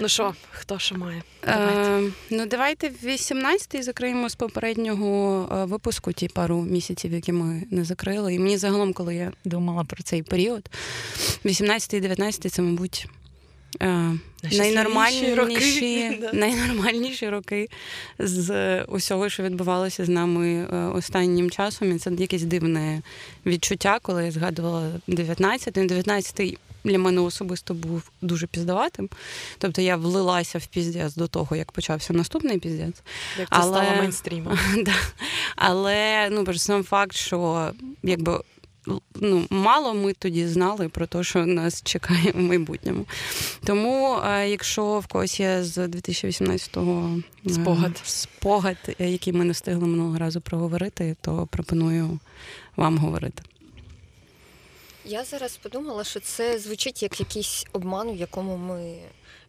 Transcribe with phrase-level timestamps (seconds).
[0.00, 1.22] Ну що, хто що має?
[1.46, 1.90] Давайте.
[1.90, 7.84] Е, ну, давайте 18-й закриємо з попереднього е, випуску ті пару місяців, які ми не
[7.84, 8.34] закрили.
[8.34, 10.70] І мені загалом, коли я думала про цей період,
[11.44, 13.06] 18-й 19-й це, мабуть.
[13.82, 14.12] Е,
[14.52, 16.18] найнормальніші роки.
[16.32, 17.68] найнормальніші роки
[18.18, 21.96] з усього, що відбувалося з нами е, останнім часом.
[21.96, 23.02] І це якесь дивне
[23.46, 25.86] відчуття, коли я згадувала 19-й.
[25.86, 29.08] 19-й для мене особисто був дуже піздаватим.
[29.58, 33.02] Тобто я влилася в піздець до того, як почався наступний піздець.
[33.38, 33.82] Як це Але...
[33.82, 34.58] стало мейнстрімом.
[35.56, 37.70] Але ну, сам факт, що
[38.02, 38.40] якби.
[39.14, 43.06] Ну, мало ми тоді знали про те, що нас чекає в майбутньому.
[43.64, 50.18] Тому, якщо в когось є з 2018-го е, спогад, спогад, який ми не встигли минулого
[50.18, 52.18] разу проговорити, то пропоную
[52.76, 53.42] вам говорити.
[55.04, 58.98] Я зараз подумала, що це звучить як якийсь обман, в якому ми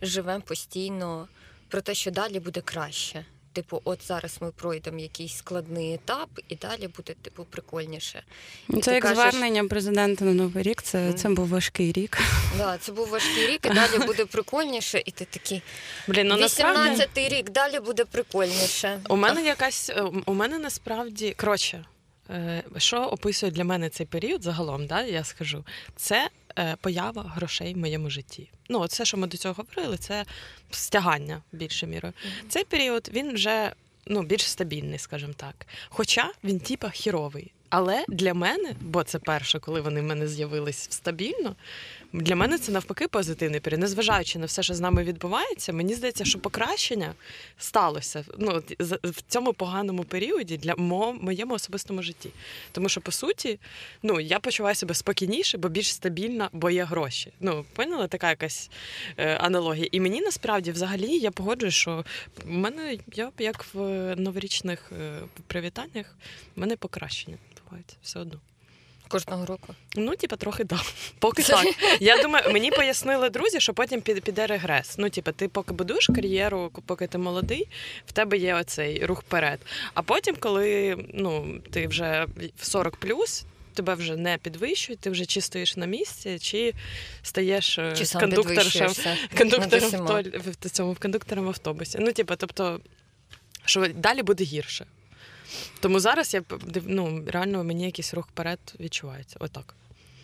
[0.02, 1.28] живемо постійно,
[1.68, 3.26] про те, що далі буде краще.
[3.58, 8.24] Типу, от зараз ми пройдемо якийсь складний етап, і далі буде типу прикольніше.
[8.70, 9.18] І це як кажеш...
[9.18, 10.82] звернення президента на новий рік.
[10.82, 11.14] Це mm.
[11.14, 12.18] це був важкий рік.
[12.58, 15.02] Да, це був важкий рік, і далі буде прикольніше.
[15.06, 15.62] І ти такий
[16.08, 17.36] Блін, ну 18-й насправді...
[17.36, 19.00] рік далі буде прикольніше.
[19.10, 19.92] У мене якась
[20.26, 21.86] у мене насправді коротше.
[22.30, 26.47] Е, що описує для мене цей період загалом, да, я скажу, це е,
[26.82, 28.50] поява грошей в моєму житті.
[28.70, 30.26] Ну, от все, що ми до цього говорили, це
[30.72, 32.14] стягання більше мірою.
[32.14, 32.48] Mm-hmm.
[32.50, 33.74] Цей період він вже
[34.06, 35.68] ну, більш стабільний, скажімо так.
[35.90, 37.52] Хоча він типа хіровий.
[37.70, 41.56] Але для мене, бо це перше, коли вони в мене з'явились стабільно,
[42.14, 43.82] для мене це навпаки позитивний період.
[43.82, 47.14] Незважаючи на все, що з нами відбувається, мені здається, що покращення
[47.58, 48.64] сталося ну,
[49.04, 50.76] в цьому поганому періоді для
[51.22, 52.30] моєму особистому житті.
[52.72, 53.60] Тому що, по суті,
[54.04, 57.32] ну, я почуваю себе спокійніше, бо більш стабільна, бо є гроші.
[57.40, 58.70] Ну, поняла така якась
[59.18, 59.88] е, аналогія.
[59.92, 62.06] І мені насправді взагалі я погоджую, що
[62.46, 63.80] в мене я як в
[64.16, 66.16] новорічних е, привітаннях
[66.56, 68.40] в мене покращення відбувається все одно.
[69.08, 69.76] Кожного року?
[69.96, 70.82] Ну, типа, трохи да.
[71.20, 71.66] Поки так.
[72.00, 74.96] Я думаю, мені пояснили друзі, що потім піде регрес.
[74.98, 77.68] Ну, типа, ти поки будуєш кар'єру, поки ти молодий,
[78.06, 79.60] в тебе є оцей рух вперед.
[79.94, 82.26] А потім, коли ну, ти вже
[82.58, 83.46] в 40 плюс.
[83.74, 86.74] Тебе вже не підвищують, ти вже чи стоїш на місці, чи
[87.22, 88.94] стаєш е, чи кондуктором
[89.38, 89.92] кондуктором
[90.34, 91.98] в, в цьому в кондуктором автобусі.
[92.02, 92.80] Ну, типу, тобто,
[93.66, 94.86] що далі буде гірше.
[95.80, 96.44] Тому зараз я
[96.86, 99.38] ну, реально мені якийсь рух вперед відчувається.
[99.40, 99.76] Отак.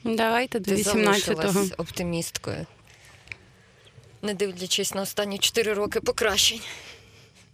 [0.04, 1.66] Давайте до 18-го.
[1.78, 2.66] оптимісткою.
[4.22, 6.62] Не дивлячись на останні 4 роки покращень.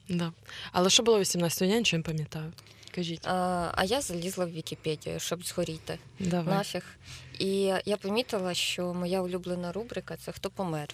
[0.09, 0.31] Да.
[0.71, 2.53] Але що було 18-го, я нічого не пам'ятаю.
[2.95, 3.27] Кажіть.
[3.27, 5.99] А а я залізла в Вікіпедію, щоб згоріти.
[6.19, 6.55] Давай.
[6.55, 6.83] Нафіг.
[7.39, 10.87] І я помітила, що моя улюблена рубрика це хто помер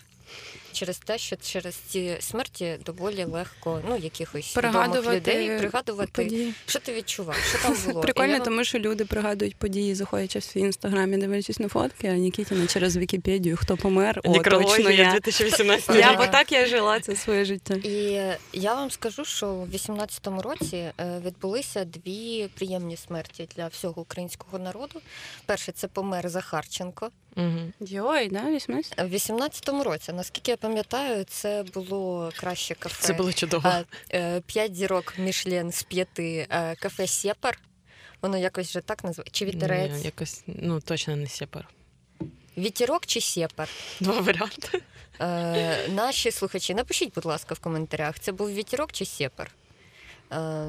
[0.76, 6.54] через те, що через ці смерті доволі легко ну якихось відомих людей пригадувати, події.
[6.66, 8.02] що ти відчував, що там було.
[8.06, 12.68] Прикольно, тому що люди пригадують події, заходячи в свій інстаграмі, дивлячись на фотки, а Нікітіна
[12.68, 15.12] через Вікіпедію, хто помер, о, точно я.
[15.12, 17.74] 2018 Я бо так я жила це своє життя.
[17.74, 18.22] І
[18.54, 20.94] я вам скажу, що в 18-му році е,
[21.26, 25.02] відбулися дві приємні смерті для всього українського народу.
[25.46, 27.12] Перше, це помер Захарченко.
[27.38, 27.60] Угу.
[27.80, 28.98] Йой, да, 18?
[28.98, 33.08] В 18-му році, наскільки я пам'ятаю, це було краще кафе.
[33.08, 33.72] Це було чудово.
[34.14, 37.60] Е, п'ять зірок Мішлен з п'яти е, кафе Сєпар.
[38.22, 39.30] Воно якось вже так називає.
[39.32, 39.92] Чи вітерець?
[39.92, 41.68] Ні, якось, ну точно не Сєпар.
[42.58, 43.70] Вітерок чи Сєпар?
[44.00, 44.82] Два варіанти.
[45.20, 49.52] Е, Наші слухачі, напишіть, будь ласка, в коментарях, це був вітерок чи Сєпар.
[50.32, 50.68] Е,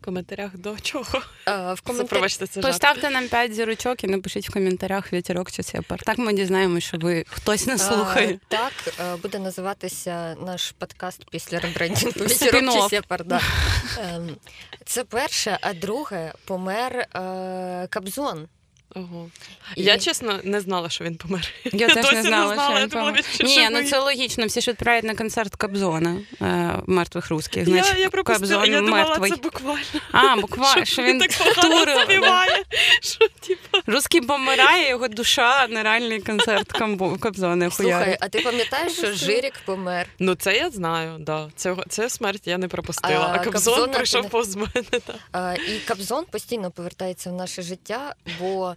[0.00, 1.22] коментарях до чого.
[1.44, 2.30] А, в коментар...
[2.30, 6.02] це Поставте нам 5 зірочок і напишіть в коментарях вітерок чи сепар.
[6.02, 8.38] Так ми дізнаємося, що ви хтось не слухає.
[8.48, 8.72] А, так,
[9.22, 13.24] буде називатися наш подкаст після ребрендінгу Вітерок чи сепар.
[13.24, 13.40] Да.
[13.98, 14.36] Ем,
[14.84, 18.48] це перше, а друге помер е, Кабзон.
[18.94, 19.30] Ого.
[19.76, 21.48] І- Я чесно не знала, що він помер.
[21.64, 23.24] Я теж досі не не знала, знала, що він помер.
[23.44, 24.46] Ні, ну це логічно.
[24.46, 27.68] Всі ж відправляють на концерт Кобзона е, мертвих русських.
[27.68, 29.30] Я, Значить, я пропустила, Кобзон я думала, мертвий.
[29.30, 29.80] це буквально.
[30.12, 32.62] А, буквально, що він так погано співає.
[33.02, 39.12] Що, типу, Русський помирає, його душа, нереальний концерт Камбо- Кобзона Слухай, а ти пам'ятаєш, що
[39.12, 40.06] Жирік помер?
[40.18, 41.48] Ну, це я знаю, да.
[41.56, 43.30] Це, це смерть я не пропустила.
[43.32, 44.70] А А, Кобзон прийшов не- повз мене.
[45.68, 48.75] І Кобзон постійно повертається в наше життя, бо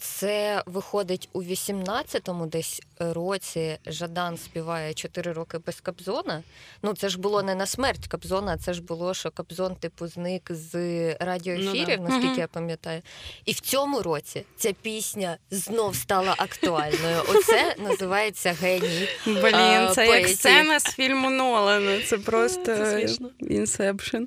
[0.00, 3.78] це виходить у 18-му десь році.
[3.86, 6.42] Жадан співає 4 роки без Кобзона.
[6.82, 10.42] Ну це ж було не на смерть Кобзона, це ж було, що Кобзон типу зник
[10.50, 10.74] з
[11.20, 12.38] радіоефірів, Ну, наскільки Мгм.
[12.40, 13.02] я пам'ятаю.
[13.44, 17.22] І в цьому році ця пісня знов стала актуальною.
[17.28, 19.08] Оце називається геній.
[19.26, 22.00] Блін, це як сцена з фільму Нолана.
[22.02, 22.98] Це просто
[23.40, 24.24] inception.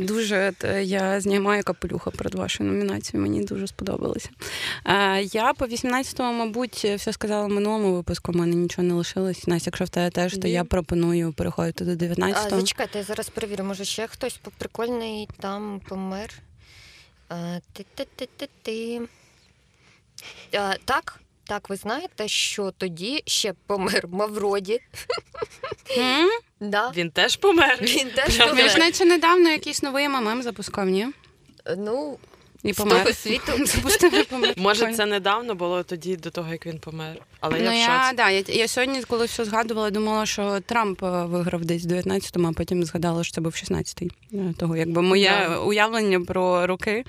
[0.00, 3.22] Дуже е, я знімаю капелюха перед вашою номінацією.
[3.28, 4.30] Мені дуже сподобалося.
[4.86, 8.32] Е, Я по 18-му, мабуть, все сказала в минулому випуску.
[8.32, 9.46] У мене нічого не лишилось.
[9.46, 12.60] Настя, якщо в тебе теж, то я пропоную переходити до А, 19-го.
[12.60, 16.30] зачекайте, я зараз перевірю, може ще хтось прикольний там помер.
[17.28, 19.00] А, ти-ти-ти-ти-ти.
[20.54, 24.80] А, так, так, ви знаєте, що тоді ще помер Мавроді.
[26.60, 26.92] Да.
[26.96, 27.78] Він теж помер.
[27.82, 31.06] Він теж Прям Він ж наче недавно якийсь новий МММ запускав, ні?
[31.76, 32.18] Ну,
[32.62, 33.14] І помер.
[33.14, 33.52] світу.
[34.30, 34.54] Помер.
[34.56, 37.16] Може, це недавно було тоді, до того, як він помер.
[37.40, 38.16] Але ну, я в я, шоці.
[38.16, 42.48] да, я, я сьогодні, коли все згадувала, думала, що Трамп е, виграв десь в 19-му,
[42.48, 44.10] а потім згадала, що це був 16-й.
[44.32, 45.58] Е, Того, якби моє Да.
[45.58, 47.04] уявлення про роки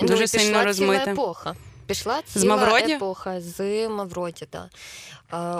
[0.00, 1.00] Ну, дуже сильно пішла розмите.
[1.00, 1.54] Ціла епоха.
[1.86, 2.92] Пішла З ціла Мавроді?
[2.92, 4.68] епоха з Мавроді, Да.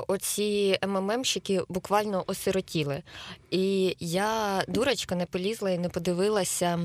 [0.08, 3.02] Оці МММщики буквально осиротіли.
[3.50, 6.78] І я, дурочка, не полізла і не подивилася,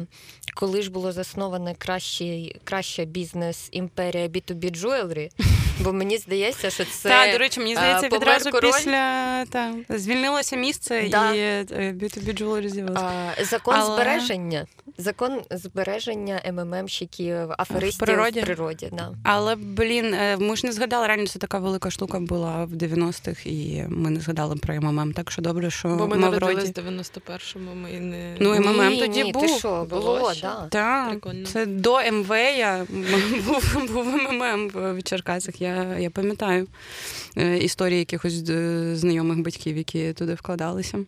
[0.56, 5.30] коли ж було засноване краще, краща бізнес-імперія B2B Jewelry,
[5.80, 8.72] бо мені здається, що це Та, до речі, мені е, здається, відразу король.
[8.72, 11.34] після та, звільнилося місце Да.
[11.34, 11.40] і
[11.74, 13.12] B2B Jewelry з'явилося.
[13.44, 14.66] закон Але- збереження.
[15.00, 18.40] Закон збереження МММщиків, аферистів природі?
[18.40, 18.90] в природі.
[18.92, 19.12] Да.
[19.24, 23.46] Але, блін, е, ми ж не згадали, реально це така велика штука була в 90-х,
[23.46, 26.46] і ми не згадали про МММ, так що добре, що Бо ми Мавроді...
[26.46, 28.36] народились в 91-му, ми не...
[28.40, 29.42] Ну, МММ ні, тоді ні, був.
[29.42, 30.68] Ти що, Було було, да.
[30.72, 31.46] Так, Прикольно.
[31.46, 32.86] це до МВ я
[33.46, 35.62] був, був МММ в Черкасах.
[35.68, 36.68] Я, я пам'ятаю
[37.38, 41.00] е, історії якихось е, знайомих батьків, які туди вкладалися.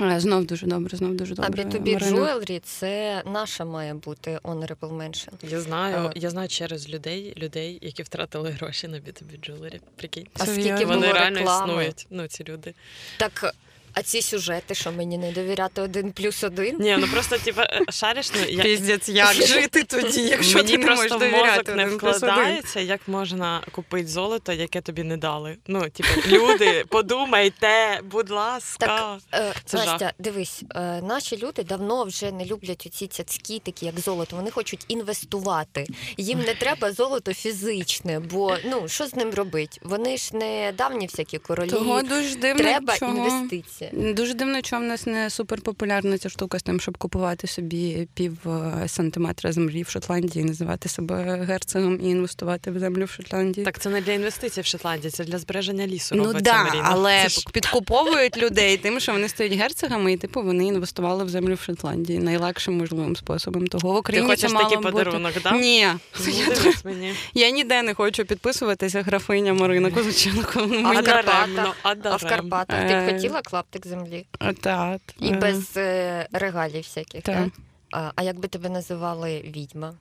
[0.00, 1.64] Е, Знов дуже добре, знов дуже А добре.
[1.64, 2.20] B2B Марина.
[2.20, 5.32] Jewelry– це наша має бути honorable mention.
[5.50, 6.18] Я знаю, А.
[6.18, 9.80] я знаю через людей, людей, які втратили гроші на B2B Jewelry.
[9.96, 10.26] Прикинь.
[10.38, 11.72] А скільки вони було реально реклами?
[11.72, 12.74] існують, ну, ці люди.
[13.16, 13.54] Так,
[13.98, 16.76] а ці сюжети, що мені не довіряти один плюс один?
[16.78, 20.86] Ні, ну просто типа шариш, ну я Піздець, як жити тоді, якщо мені ти не
[20.86, 22.28] можеш довіряти мозок не один плюс один?
[22.30, 25.56] вкладається, як можна купити золото, яке тобі не дали.
[25.66, 28.86] Ну, типу, люди, подумайте, будь ласка.
[28.86, 30.12] Так, е, Це Настя, жах.
[30.18, 34.36] дивись, е, наші люди давно вже не люблять оці цяцькі, такі як золото.
[34.36, 35.86] Вони хочуть інвестувати.
[36.16, 39.80] Їм не треба золото фізичне, бо ну що з ним робити?
[39.82, 41.70] Вони ж не давні всякі королі.
[41.70, 43.12] Того дуже дивно, треба чого...
[43.16, 43.85] інвестиція.
[43.92, 48.36] Дуже дивно, чому в нас не суперпопулярна ця штука з тим, щоб купувати собі пів
[48.48, 53.64] е, сантиметра землі в Шотландії, називати себе герцогом і інвестувати в землю в Шотландії.
[53.64, 56.14] Так це не для інвестицій в Шотландії, це для збереження лісу.
[56.14, 56.82] Ну робиться, да, Маріна.
[56.92, 61.54] але ж- підкуповують людей тим, що вони стають герцогами, і типу вони інвестували в землю
[61.54, 63.66] в Шотландії найлегшим можливим способом.
[63.66, 64.90] Того в Ти хочеш це мало такий бути.
[64.92, 65.52] подарунок, так?
[65.52, 65.86] Ні,
[66.26, 67.14] Ну, мені.
[67.34, 70.66] я ніде не хочу підписуватися графиня Марина Козаченко.
[70.70, 71.76] Ну, А в Карпатах?
[71.82, 72.22] а в.
[72.28, 73.42] Карпатах ти б Е, хотіла
[73.78, 74.26] клаптик землі?
[74.60, 75.00] Так.
[75.20, 77.34] І без е, регалій всяких, Так.
[77.36, 77.52] так?
[77.92, 79.94] А, а як би тебе називали відьма?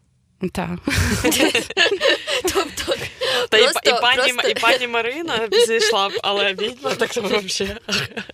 [0.51, 0.79] Так.
[2.53, 2.93] Тобто,
[3.49, 4.49] Та і, просто, і, пані, просто...
[4.49, 7.77] і пані Марина зійшла б, але відьма так взагалі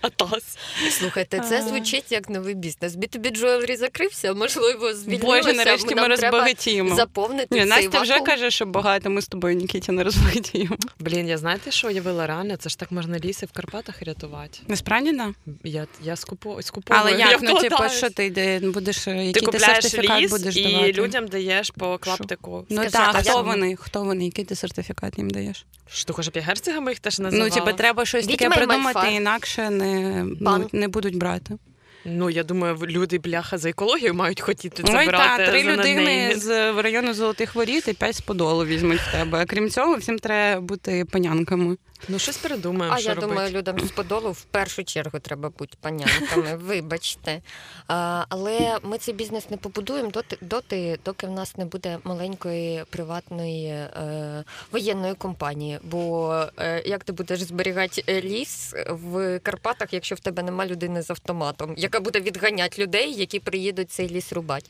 [0.02, 0.58] атас.
[0.92, 2.94] Слухайте, це звучить як новий бізнес.
[2.94, 5.26] B2B Jewelry закрився, можливо, звільнилося.
[5.26, 6.96] Боже, нарешті ми розбагатіємо.
[6.96, 8.26] заповнити Ні, цей Настя вже вакуум.
[8.28, 10.78] каже, що багато ми з тобою, Нікіті, не розбагатіємо.
[11.00, 12.58] Блін, я знаєте, що уявила реально?
[12.58, 14.60] Це ж так можна ліси в Карпатах рятувати.
[14.68, 15.34] Насправді, да.
[15.64, 19.60] Я, я скупу, скуповую, Але я як, ну, типу, що ти будеш, е, Ти ти,
[19.60, 20.94] сертифікат ліс будеш і давати?
[20.94, 22.66] людям даєш по клаптику.
[22.70, 23.76] Ну так, а хто вони?
[23.76, 24.26] Хто вони?
[24.26, 25.66] Який ти сертифікат їм даєш?
[25.90, 27.50] Що ти хочеш, щоб я герцогами їх теж називала?
[27.50, 31.58] Ну, типу, треба щось таке придумати, інакше не, ну, не будуть брати.
[32.06, 36.34] Ну, я думаю, люди бляха за екологію мають хотіти Ой, забирати так, три за людини
[36.36, 39.40] з району Золотих Воріт і п'ять з Подолу візьмуть в тебе.
[39.42, 41.78] А крім цього, всім треба бути панянками.
[42.08, 42.96] Ну, щось передумаємо.
[42.96, 43.34] А що я робити.
[43.34, 47.42] думаю, людям з подолу в першу чергу треба бути панянками, вибачте.
[47.88, 52.84] А, але ми цей бізнес не побудуємо доти, доти, доки в нас не буде маленької
[52.90, 55.80] приватної е, воєнної компанії.
[55.84, 61.02] Бо е, як ти будеш зберігати е, ліс в Карпатах, якщо в тебе нема людини
[61.02, 64.70] з автоматом, яка буде відганяти людей, які приїдуть цей ліс рубати?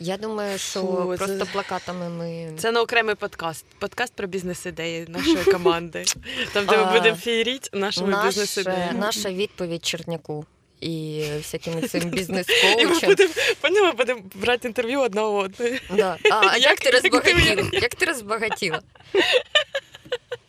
[0.00, 3.64] Я думаю, що Фу, це- просто плакатами ми Це на окремий подкаст.
[3.78, 6.04] Подкаст про бізнес-ідеї нашої команди.
[6.52, 8.98] Там, де ми будемо фієріть нашими Наш, бізнес-ідеями.
[8.98, 10.46] наша відповідь Черняку
[10.80, 13.00] і всякими цим бізнес-коучем.
[13.08, 13.30] будемо
[13.60, 15.80] поняла, будемо брати інтерв'ю одна у одної.
[15.96, 16.16] Да.
[16.30, 17.68] А, а як, Як- ти розбагатіла?
[17.72, 18.80] Як ти розбагатіла?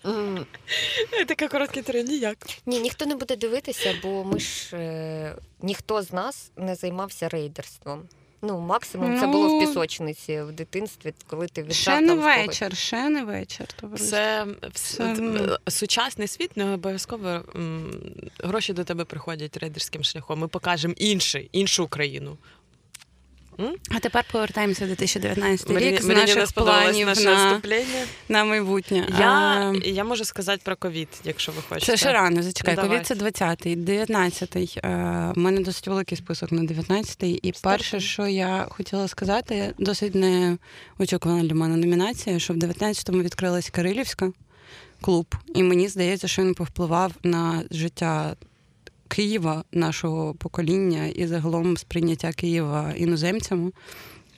[0.05, 0.45] М,
[1.21, 2.38] І Таке коротке інтерв'ю, ніяк.
[2.65, 8.03] Ні, ніхто не буде дивитися, бо ми ж е, ніхто з нас не займався рейдерством.
[8.45, 12.77] Ну, максимум це Ну, було в пісочниці в дитинстві, коли ти віддав Ще не вечір,
[12.77, 13.67] ще не вечір.
[13.67, 14.09] товариство.
[14.09, 15.57] Це, Це, все, ну.
[15.67, 17.91] сучасний світ не обов'язково м,
[18.43, 20.39] гроші до тебе приходять рейдерським шляхом.
[20.39, 22.38] Ми покажемо інший, іншу Україну.
[23.89, 27.62] А тепер повертаємося до 2019 Мені, рік з мені не наших сподобалось планів наше на,
[28.29, 29.07] на майбутнє.
[29.19, 31.91] Я, А, я можу сказати про ковід, якщо ви хочете.
[31.91, 32.75] Це ще рано, зачекай.
[32.75, 34.79] Ковід це 20-й, 19-й.
[34.83, 37.39] Е, У мене досить великий список на 19-й.
[37.43, 43.69] І перше, що я хотіла сказати, досить неочікувана для мене номінація, що в 19-му відкрилась
[43.69, 44.31] Кирилівська
[45.01, 48.36] клуб, і мені здається, що він повпливав на життя.
[49.07, 53.72] Києва, нашого покоління і загалом сприйняття Києва іноземцями.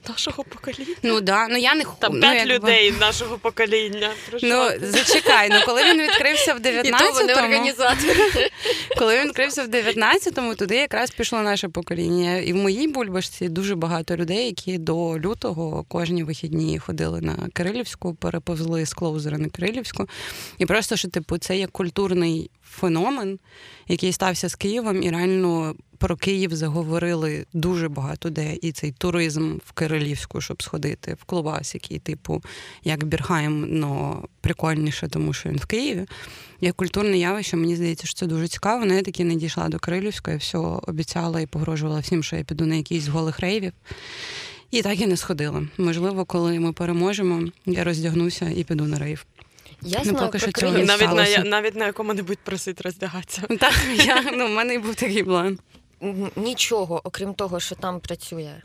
[0.10, 0.96] Нашого покоління.
[1.04, 4.12] Ну да, ну я не Там ну, п'ять якби- людей нашого покоління.
[4.44, 8.50] Ну зачекай, ну коли він відкрився в І то вони 19-му, організатори.
[8.98, 12.38] Коли він відкрився в 19-му, туди якраз пішло наше покоління.
[12.38, 18.14] І в моїй бульбашці дуже багато людей, які до лютого кожні вихідні ходили на Кирилівську,
[18.14, 20.10] переповзли з клоузера на Кирилівську.
[20.58, 23.40] І просто що, типу, це є культурний феномен,
[23.88, 28.56] який стався з Києвом, і реально про Київ заговорили дуже багато де.
[28.62, 32.44] І цей туризм в Кирилівську, щоб сходити в клубас, який, типу,
[32.84, 36.06] як Бірхайм, но прикольніше, тому що він в Києві.
[36.62, 38.86] Як культурне явище, мені здається, що це дуже цікаво.
[38.86, 42.66] Ну, я таки не дійшла до Кирилівської, все обіцяла і погрожувала всім, що я піду
[42.66, 43.74] на якийсь голих рейвів.
[44.72, 45.68] І так і не сходила.
[45.78, 49.26] Можливо, коли ми переможемо, я роздягнуся і піду на рейв.
[49.82, 53.42] Я Ну, поки що цього не навіть, на, навіть на якому-небудь просить роздягатися.
[53.60, 53.74] Так,
[54.06, 55.60] я, ну, в мене і був такий план.
[56.36, 58.62] Нічого, окрім того, що там працює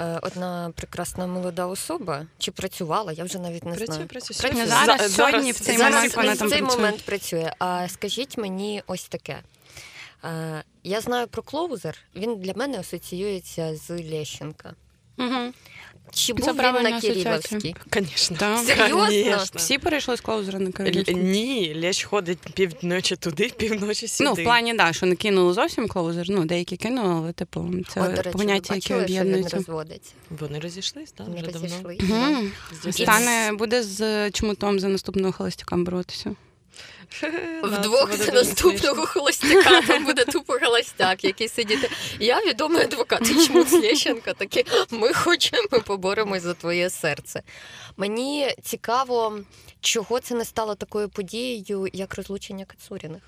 [0.00, 4.08] е, одна прекрасна молода особа, чи працювала, я вже навіть не Працює, знаю.
[4.08, 4.36] працює.
[4.40, 4.66] Працює.
[4.66, 6.76] Зараз, зараз сьогодні, в цей Зараз момент вона в там цей працює.
[6.76, 7.52] момент працює.
[7.58, 9.38] А скажіть мені ось таке.
[10.24, 14.74] Е, Я знаю про клоузер, він для мене асоціюється з Лещенка.
[15.18, 15.52] Угу.
[16.10, 17.00] Чи Це був він на.
[17.00, 17.74] Кирилівській?
[17.94, 18.36] Звісно.
[18.36, 18.58] Так.
[18.58, 19.44] Серйозно?
[19.54, 21.18] Всі перейшли з клоузера на Кирилівську.
[21.18, 24.30] Ні, Лещ ходить півночі туди, півночі сюди.
[24.30, 26.26] Ну, в плані, да, що не кинули зовсім клоузер.
[26.30, 29.56] Ну, деякі кинули, але типу, це до речі, поняття, об'єднуються.
[29.56, 30.12] розводиться.
[30.30, 31.26] Вони розійшлись, так?
[31.28, 32.92] Вони Вже давно.
[32.92, 36.34] Стане буде з чмутом за наступного холостяка боротися.
[37.62, 41.90] Вдвох це наступного холостяка там буде тупо холостяк, який сидіти.
[42.20, 44.64] Я відомий адвокат і чому Лещенка такі.
[44.90, 47.42] Ми хочемо, ми поборемось за твоє серце.
[47.96, 49.38] Мені цікаво,
[49.80, 53.22] чого це не стало такою подією, як розлучення Кацуріних.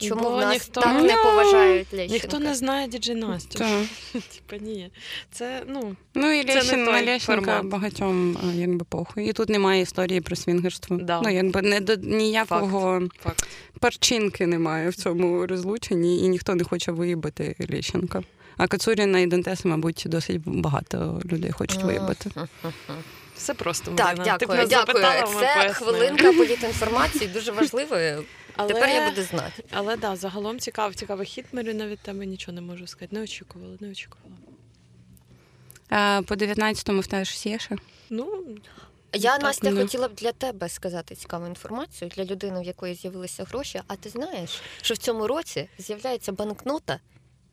[0.00, 2.12] Чому Бо в нас ніхто- так не поважають Лещенка?
[2.12, 3.58] Ніхто не знає діджей Настю.
[4.12, 4.90] Типа ні.
[5.32, 7.20] Це, ну, Ну і Це не той на Лещенка
[7.52, 7.64] формат.
[7.66, 9.28] багатьом якби похуй.
[9.28, 10.96] І тут немає історії про свінгерство.
[10.96, 11.20] Да.
[11.24, 13.46] Ну якби не до ніякого факт.
[13.80, 18.22] перчинки немає в цьому розлученні, і ніхто не хоче виїбати Лещенка.
[18.56, 22.30] А Кацуріна і Дантеса, мабуть, досить багато людей хочуть виїбати.
[23.36, 24.24] Все просто, Так, Марина.
[24.38, 25.02] Дякую, нас дякую.
[25.02, 28.24] запитала, Це хвилинка політінформації, дуже важливою.
[28.56, 28.74] Але...
[28.74, 29.64] Тепер я буду знати.
[29.70, 33.16] Але да, загалом цікавий, цікавий хід, Марина, від тебе нічого не можу сказати.
[33.16, 34.36] Не очікувала, не очікувала.
[35.88, 37.76] А по 19-му в тебе щось є ще?
[38.10, 38.44] Ну,
[39.12, 39.80] Я, Так, Настя, ну.
[39.82, 43.80] хотіла б для тебе сказати цікаву інформацію для людини, в якої з'явилися гроші.
[43.86, 47.00] А ти знаєш, що в цьому році з'являється банкнота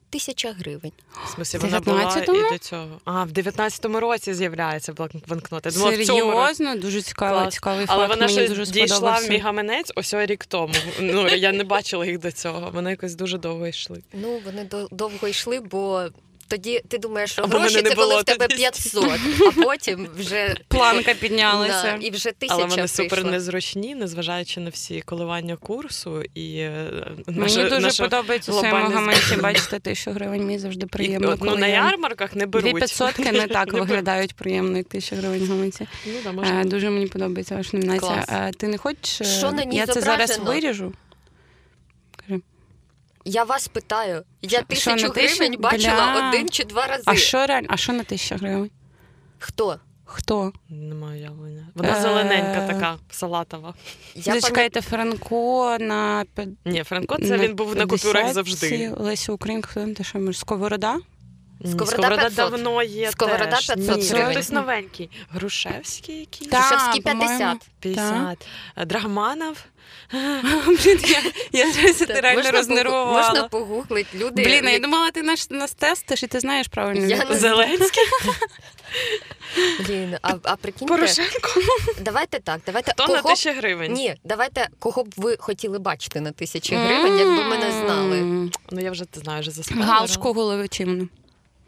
[0.10, 0.92] тисяча гривень.
[1.26, 3.02] в смысле, вона була і до цього.
[3.06, 4.94] А, в 19-му році з'являється
[5.28, 5.70] банкнота.
[5.70, 6.48] Я думала.
[6.48, 7.54] Серйозно, дуже цікавий, Клас.
[7.54, 10.74] цікавий Але вона Мені щось дуже дійшла в мігаменець мій гаманець ось рік тому.
[11.00, 12.72] Ну, я не бачила їх до цього.
[12.74, 14.02] Вони якось дуже довго йшли.
[14.14, 16.06] Ну, вони до- довго йшли, бо
[16.50, 18.62] тоді ти думаєш, що гроші це коли в тебе тоді.
[18.62, 19.04] 500,
[19.48, 21.98] а потім вже Планка да, піднялася.
[22.02, 27.56] і вже тисяча Але вони супер незручні, незважаючи на всі коливання курсу і е, Мені
[27.64, 30.46] дуже наше подобається в своєму гаманці бачити тисячу гривень.
[30.46, 31.30] Мені завжди І, приємно.
[31.30, 32.72] от, ну, на ярмарках не беруть.
[32.72, 35.88] Дві п'ятсотки не так виглядають приємно, як тисяча гривень в гаманці.
[36.06, 36.64] Ну, да, Е, можна.
[36.64, 38.12] Дуже мені подобається ваша номінація.
[38.12, 38.30] Клас.
[38.30, 39.22] Е, Ти не хочеш?
[39.22, 40.94] е, Що на ній Я це зараз виріжу.
[43.32, 46.30] Я вас питаю, я що, тисячу гривень бачила Бля.
[46.30, 47.04] один чи два рази.
[47.06, 47.68] А що реально?
[47.72, 48.72] А що на тисяча гривень?
[49.40, 49.80] Хто?
[50.06, 50.52] Хто?
[50.70, 51.68] Немає уявлення.
[51.76, 53.74] Вона Е, зелененька така, салатова.
[54.16, 56.26] Я пам'ят- Зачекайте, Франко на
[56.66, 58.94] Ні, Франко, це він був на 50-ці, купюрах завжди.
[58.98, 60.40] Леся Українка, хто там те, що може?
[60.40, 60.94] Сковорода?
[60.96, 61.02] Ні,
[61.72, 62.36] Сковорода Сковорода 500.
[62.36, 63.68] давно є Сковорода теж.
[63.68, 64.34] 500 Ні, це гривень.
[64.34, 65.10] хтось новенький.
[65.32, 66.52] Грушевський якийсь?
[66.52, 66.62] Так.
[66.64, 67.38] Грушевський по-моєму.
[67.38, 67.70] 50.
[67.80, 68.48] 50.
[68.78, 69.58] Е, Драгманов.
[70.66, 73.12] Блін, я, я зараз ти реально рознервувала.
[73.12, 74.44] можна погуглити люди.
[74.44, 77.26] Блін, я думала, ти нас, нас тестиш і ти знаєш правильно.
[77.32, 78.04] Зеленський.
[79.88, 81.50] Блін, а, а прикиньте, Порошенко.
[82.02, 83.94] давайте так, давайте Хто на тисячі гривень?
[83.94, 88.22] Ні, давайте кого б ви хотіли бачити на тисячі гривень, якби ми не знали.
[88.72, 91.08] Ну я вже ти знаю, вже за Галшку Головичівну.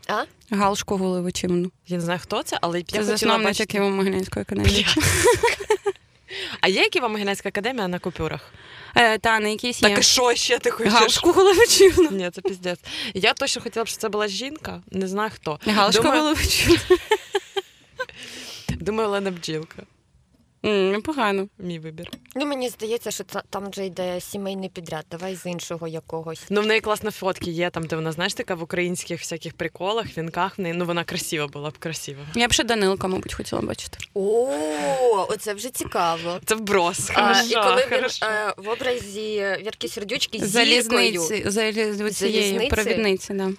[0.08, 0.24] А?
[0.52, 1.72] Галшку Головичівну.
[1.88, 3.78] Я не знаю, хто це, але я Це хотіла засновниця бачити.
[6.62, 8.54] А є Києво-Могилянська академія на купюрах?
[8.96, 9.98] Е, та, на якійсь Так є.
[10.00, 10.94] і що ще ти хочеш?
[10.94, 12.10] Галушку Головичівну.
[12.12, 12.80] Ні, це піздець.
[13.14, 15.60] Я точно хотіла б, щоб це була жінка, не знаю хто.
[15.66, 16.78] Галшку Думаю, Головичівну.
[18.70, 19.84] думаю, Олена Бджілка.
[20.64, 21.48] Непогано.
[21.60, 22.10] Мій вибір.
[22.36, 25.06] Ну мені здається, що та- там вже йде сімейний підряд.
[25.12, 26.44] Давай з іншого якогось.
[26.50, 30.18] Ну, в неї класні фотки є, там, де вона, знаєш, така в українських всяких приколах,
[30.18, 30.58] вінках.
[30.58, 32.20] В неї, ну, вона красива була б красива.
[32.36, 33.98] Я б ще Данилка, мабуть, хотіла бачити.
[34.14, 34.50] О,
[35.30, 36.40] оце вже цікаво.
[36.46, 37.10] Це вброс.
[37.14, 38.26] А, Хорошо, і коли він хорошо.
[38.26, 40.82] е, в образі Вірки Сердючки з зіркою.
[40.82, 41.98] Залізниці, заліз...
[42.18, 42.68] Залізниці?
[42.68, 43.50] провідниці, да.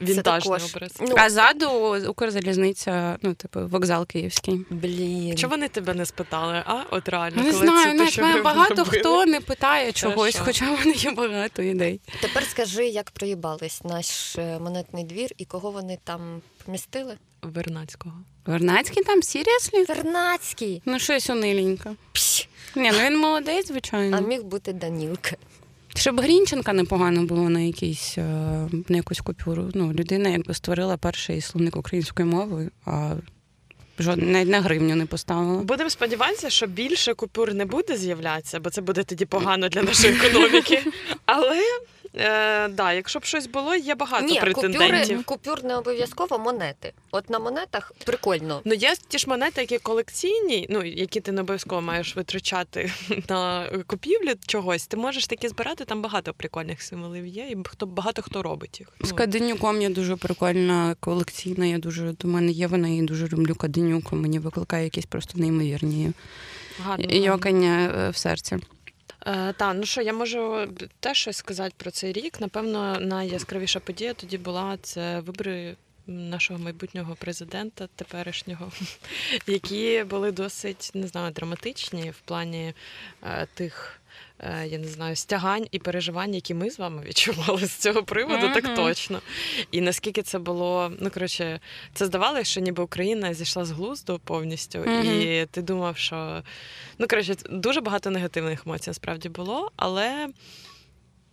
[0.00, 0.74] Вінтажний також.
[0.74, 0.92] образ.
[1.00, 1.68] Ну, А ззаду
[2.08, 4.66] Укрзалізниця, ну, типу, вокзал київський.
[4.70, 5.36] блін.
[5.36, 6.82] Чого вони тебе не спитали, а?
[6.90, 8.98] От реально, Не коли знаю, ну, мене гривень багато робили?
[8.98, 10.44] хто не питає чогось, Хорошо.
[10.44, 12.00] хоча в мене є багато ідей.
[12.20, 17.16] Тепер скажи, як проїбались наш е, монетний двір і кого вони там помістили?
[17.42, 18.14] Вернацького.
[18.46, 19.84] Вернацький там серйозний?
[19.84, 20.82] Вернацький.
[20.84, 21.96] Ну, щось униленько.
[22.12, 24.16] Пш, Ні, ну він молодець, звичайно.
[24.16, 25.36] а міг бути Данілка.
[25.96, 28.22] Щоб Грінченка непогано було на якійсь е,
[28.88, 29.70] на якусь купюру.
[29.74, 33.14] Ну, людина якби створила перший словник української мови, а
[33.98, 35.62] жодне навіть на гривню не поставила.
[35.62, 40.14] Будемо сподіватися, що більше купюр не буде з'являтися, бо це буде тоді погано для нашої
[40.14, 40.82] економіки.
[41.26, 41.60] Але
[42.14, 46.92] е, да, якщо б щось було, є багато Ні, купюри, купюр не обов'язково монети.
[47.10, 48.60] От на монетах прикольно.
[48.64, 52.92] Ну, є ті ж монети, які колекційні, ну які ти не обов'язково маєш витрачати
[53.28, 54.86] на купівлю чогось.
[54.86, 58.88] Ти можеш такі збирати, там багато прикольних символів є, і хто багато хто робить їх.
[59.00, 61.66] З Ну, Каденюком я дуже прикольна, колекційна.
[61.66, 64.12] Я дуже до мене є вона і дуже люблю Каденюк.
[64.12, 66.12] Мені викликає якісь просто неймовірні
[66.98, 68.58] йокання е, в серці.
[69.26, 70.68] Е, та, ну що, я можу
[71.00, 72.40] теж щось сказати про цей рік.
[72.40, 78.72] Напевно, найяскравіша подія тоді була це вибори нашого майбутнього президента теперішнього,
[79.46, 82.74] які були досить не знаю, драматичні в плані
[83.22, 83.99] е, тих.
[84.40, 88.48] Е, Я не знаю, стягань і переживань, які ми з вами відчували з цього приводу,
[88.54, 89.20] так точно.
[89.70, 91.60] І наскільки це було, ну коротше,
[91.94, 95.20] це здавалося, що ніби Україна зійшла з глузду повністю, Мгм.
[95.20, 96.42] і ти думав, що
[96.98, 100.28] ну коротше, дуже багато негативних емоцій насправді було, але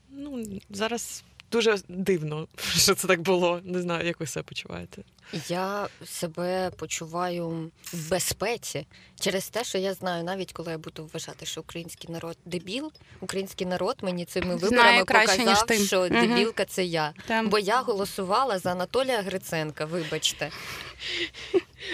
[0.09, 3.61] ну, зараз дуже дивно, що це так було.
[3.63, 5.01] Не знаю, як ви себе почуваєте.
[5.47, 8.87] Я себе почуваю в безпеці
[9.19, 13.67] через те, що я знаю, навіть коли я буду вважати, що український народ дебіл, український
[13.67, 15.79] народ мені цими виборами краще, ніж показав, ти.
[15.85, 16.09] що Мгм.
[16.27, 17.13] дебілка це я.
[17.27, 17.49] Там.
[17.49, 20.51] Бо я голосувала за Анатолія Гриценка, вибачте.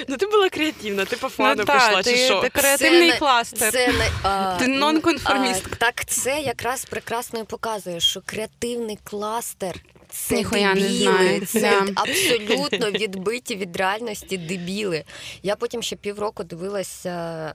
[0.07, 2.41] Ну, ти була креативна, ти по фану Ну, пішла, та, чи ти, що?
[2.41, 3.71] ти креативний Це кластер.
[3.71, 5.69] Це не, а, Ти нонконформістка.
[5.71, 9.75] а, Так це якраз прекрасно і показує, що креативний кластер.
[10.15, 11.45] Це Ніхуя не дебіли, знаю.
[11.45, 11.87] це Да.
[11.95, 15.03] абсолютно відбиті від реальності дебіли.
[15.43, 17.53] Я потім ще півроку дивилася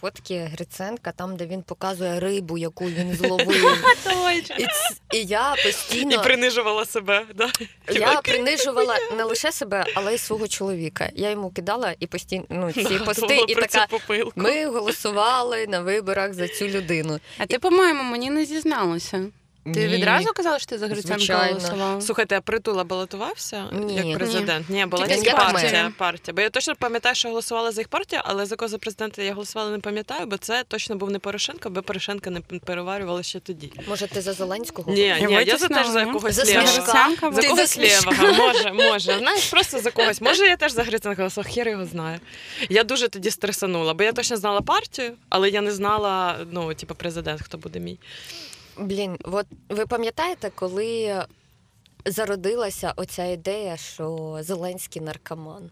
[0.00, 3.84] фотки Гриценка, там, де він показує рибу, яку він зловив.
[4.58, 4.66] І,
[5.16, 5.54] і я
[5.92, 7.26] І принижувала себе.
[7.34, 7.50] Да?
[7.92, 11.10] я принижувала не лише себе, але й свого чоловіка.
[11.14, 13.86] Я йому кидала і постійно ну, ці Нагадувала пости, і така.
[14.36, 17.20] Ми голосували на виборах за цю людину.
[17.38, 19.24] А ти, по-моєму, мені не зізналася.
[19.64, 19.86] Ти Ні.
[19.88, 21.46] відразу казала, що ти за Гриценка Звичайно.
[21.46, 22.00] голосувала?
[22.00, 23.94] Слухайте, а притула балотувався Ні.
[23.94, 24.70] як президент?
[24.70, 26.34] Ні, була Тільки тільки як партія, партія.
[26.34, 29.34] Бо я точно пам'ятаю, що голосувала за їх партію, але за кого за президента я
[29.34, 33.72] голосувала, не пам'ятаю, бо це точно був не Порошенко, бо Порошенка не переварювали ще тоді.
[33.88, 34.92] Може, ти за Зеленського?
[34.92, 36.66] Ні, ні, я за теж за когось За лівого.
[36.66, 37.16] Смішка.
[37.32, 39.18] За Ти когось за лівого, може, може.
[39.18, 40.20] Знаєш, просто за когось.
[40.20, 42.20] Може, я теж за Гриценка голосувала, хер його знає.
[42.68, 46.94] Я дуже тоді стресанула, бо я точно знала партію, але я не знала, ну, типу,
[46.94, 47.98] президент, хто буде мій.
[48.78, 51.22] Блін, от ви пам'ятаєте, коли
[52.06, 55.70] зародилася оця ідея, що Зеленський наркоман?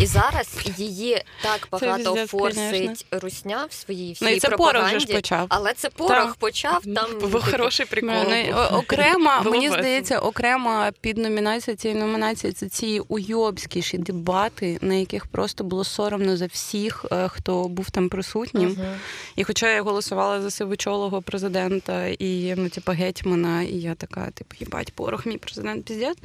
[0.00, 4.84] І зараз її так багато піздець, форсить русня в своїй всій Ну, і це Порох
[4.84, 5.46] вже ж почав.
[5.48, 6.34] Але це порох Так.
[6.34, 7.10] почав там.
[7.20, 8.14] Типу, хороший прикол.
[8.30, 9.78] Ну, окрема, мені весело.
[9.82, 16.36] здається, окрема під номінація цієї номінації це ці уйобськіші дебати, на яких просто було соромно
[16.36, 18.68] за всіх, е, хто був там присутнім.
[18.70, 18.94] Мгм.
[19.36, 24.56] І хоча я голосувала за сивочолого президента і ну, типу, гетьмана, і я така, типу,
[24.60, 26.18] їбать, порох, мій президент піздець.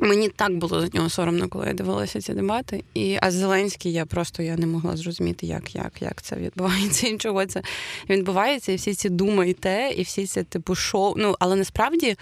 [0.00, 2.84] Мені так було за нього соромно, коли я дивилася ці дебати.
[2.94, 7.16] І, а Зеленський я просто я не могла зрозуміти, як, як, як це відбувається і
[7.16, 7.62] чого це
[8.10, 8.72] відбувається.
[8.72, 11.14] І всі ці дума і те, і всі ці типу шоу.
[11.16, 12.16] Ну, але насправді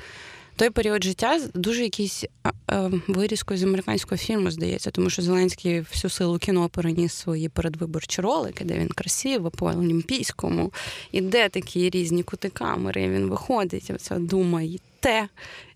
[0.60, 5.80] той період життя дуже якийсь а, е, вирізкою з американського фільму, здається, тому що Зеленський
[5.80, 10.72] всю силу кіно переніс свої передвиборчі ролики, де він красиво по олімпійському,
[11.12, 13.02] і де такі різні кути камери.
[13.02, 15.28] і Він виходить, оця дума і те.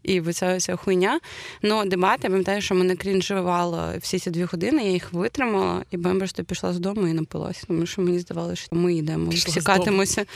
[0.02, 1.20] І оця вся хуйня.
[1.62, 5.96] Ну, дебати, я пам'ятаю, що мене крінжувало всі ці дві години, я їх витримала, і
[5.96, 10.26] бем просто пішла з дому і напилася, тому що мені здавалося, що ми йдемо, всікатимося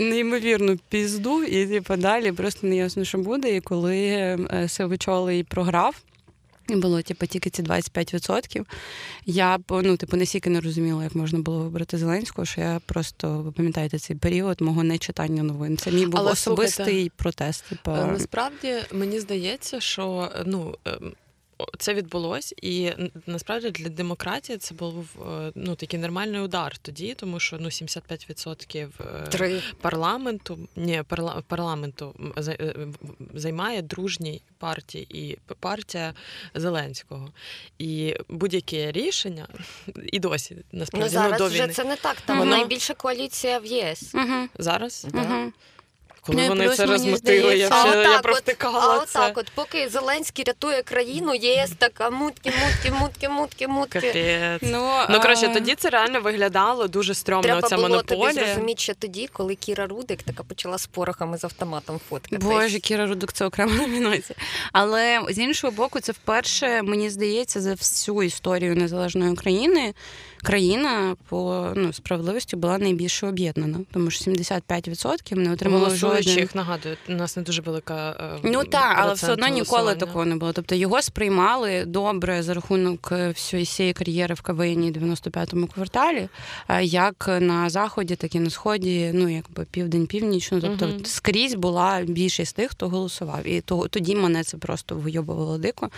[0.00, 3.56] неймовірну пізду, і типу, далі просто не ясно, що буде.
[3.56, 6.02] І коли е, Сивичолий програв.
[6.68, 8.64] І було типу, тільки ці 25%.
[9.26, 13.52] Я ну, типу, настільки не розуміла, як можна було вибрати Зеленського, що я просто ви
[13.52, 15.76] пам'ятаєте цей період мого нечитання новин.
[15.76, 17.64] Це мій був Але, особистий слухайте, протест.
[17.68, 20.74] Типу, Е, Насправді мені здається, що ну.
[21.78, 22.92] Це відбулось, і
[23.26, 28.88] насправді для демократії це був е, ну такий нормальний удар тоді, тому що ну 75%
[29.00, 29.62] е, Три.
[29.80, 32.76] парламенту ні, парла, парламенту е,
[33.34, 36.14] займає дружній партії і партія
[36.54, 37.32] Зеленського.
[37.78, 39.48] І будь-яке рішення
[40.06, 42.20] і досі Ну насправді зараз до вже війни це не так.
[42.20, 42.48] Там Мгм.
[42.48, 44.14] найбільша коаліція в ЄС.
[44.14, 45.06] Угу, зараз.
[45.12, 45.52] Да.
[46.26, 48.98] Коли Ну, вони це мені розмотили, я, здається- ще, А я отак от, провтикала а
[49.02, 54.00] отак от, поки Зеленський рятує країну, ЄС така мутки, мутки, мутки, мутки, мутки.
[54.00, 54.72] Капець.
[54.72, 59.28] Ну, Ну, коротше, тоді це реально виглядало дуже стрьомно, Треба було тобі зрозуміти ще тоді,
[59.32, 62.48] коли Кіра Рудик така почала з порохами з автоматом фоткатись.
[62.48, 64.38] Боже, Кіра Рудик це окрема номінація.
[64.72, 69.94] Але з іншого боку, це вперше, мені здається, за всю історію незалежної України
[70.46, 75.84] країна по ну, справедливості була найбільше об'єднана, тому що 75% не отримало.
[75.84, 78.16] Голосуючих, нагадую, у нас не дуже велика.
[78.36, 80.52] е, Ну так, але все одно ніколи такого не було.
[80.52, 86.28] Тобто його сприймали добре за рахунок е, всієї цієї кар'єри в КВНі 95-му кварталі,
[86.68, 90.52] е, як на заході, так і на сході, ну якби південь, північ.
[90.52, 91.04] Ну, тобто Мгм.
[91.04, 93.46] скрізь була більшість тих, хто голосував.
[93.46, 95.90] І того тоді мене це просто вийобувало дико.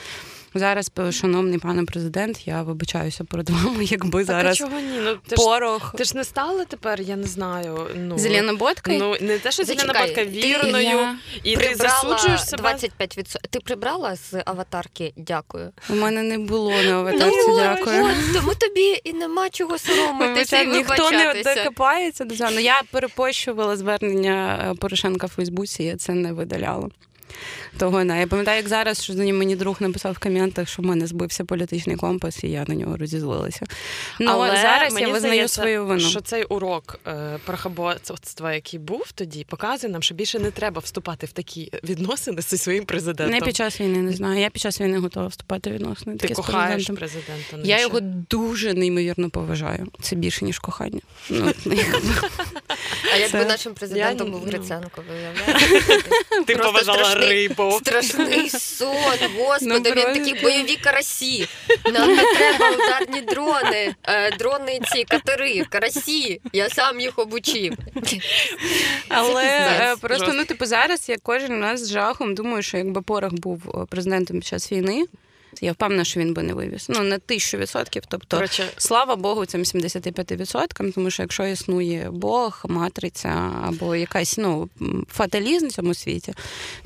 [0.54, 4.98] Зараз, шановний пане президент, я вибачаюся перед вами, якби а зараз чого ні?
[5.02, 7.86] Ну, ти, ж, порох ти ж не стала тепер, я не знаю.
[7.96, 8.98] Ну, зеленободкою.
[8.98, 12.62] Ну, не те, що зелена ботка вірною, Я- і ти засуджуєш себе.
[12.62, 13.36] 25%.
[13.50, 15.12] Ти прибрала з аватарки?
[15.16, 15.72] Дякую.
[15.90, 18.04] У мене не було на аватарці, Ну, дякую.
[18.04, 22.50] от, тому тобі і нема чого соромитися і ніхто не докопається до цього.
[22.54, 26.88] Ну, я перепощувала звернення е, Порошенка в Фейсбуці, я це не видаляла.
[27.78, 28.20] Того не.
[28.20, 31.96] Я пам'ятаю, як зараз, що мені друг написав в коментах, що в мене збився політичний
[31.96, 33.66] компас, і я на нього розізлилася.
[34.20, 36.00] Ну, Але зараз мені я визнаю здається, свою вину.
[36.00, 41.26] Що цей урок е, порохоботства, який був тоді, показує нам, що більше не треба вступати
[41.26, 43.38] в такі відносини зі своїм президентом.
[43.38, 44.40] Не під час війни не знаю.
[44.40, 46.16] Я під час війни готова вступати в відносини.
[46.16, 46.96] Ти кохаєш президентом.
[46.96, 47.56] президента.
[47.56, 49.88] ну, Я його дуже неймовірно поважаю.
[50.00, 51.00] Це більше ніж кохання.
[51.30, 51.52] Ну,
[53.12, 54.50] А якби нашим президентом був ну.
[54.50, 56.02] Гриценко, виявляєте?
[56.46, 57.78] ти поважала рибу.
[57.82, 61.48] Страшний сон, господи, він такі бойові карасі.
[61.92, 66.40] Нам не треба ударні дрони, е, дрони ці катери, карасі.
[66.52, 67.74] Я сам їх обучив.
[69.08, 73.02] Але е, просто ну, типу, зараз я кожен у нас з жахом думаю, що якби
[73.02, 75.04] порох був е, президентом під час війни,
[75.60, 76.86] Я впевнена, що він би не вивіз.
[76.88, 78.02] Ну на тисячу відсотків.
[78.08, 84.68] Тобто, Коротше, слава Богу, цим 75%, тому що якщо існує Бог, матриця або якась ну
[85.12, 86.34] фаталізм в цьому світі,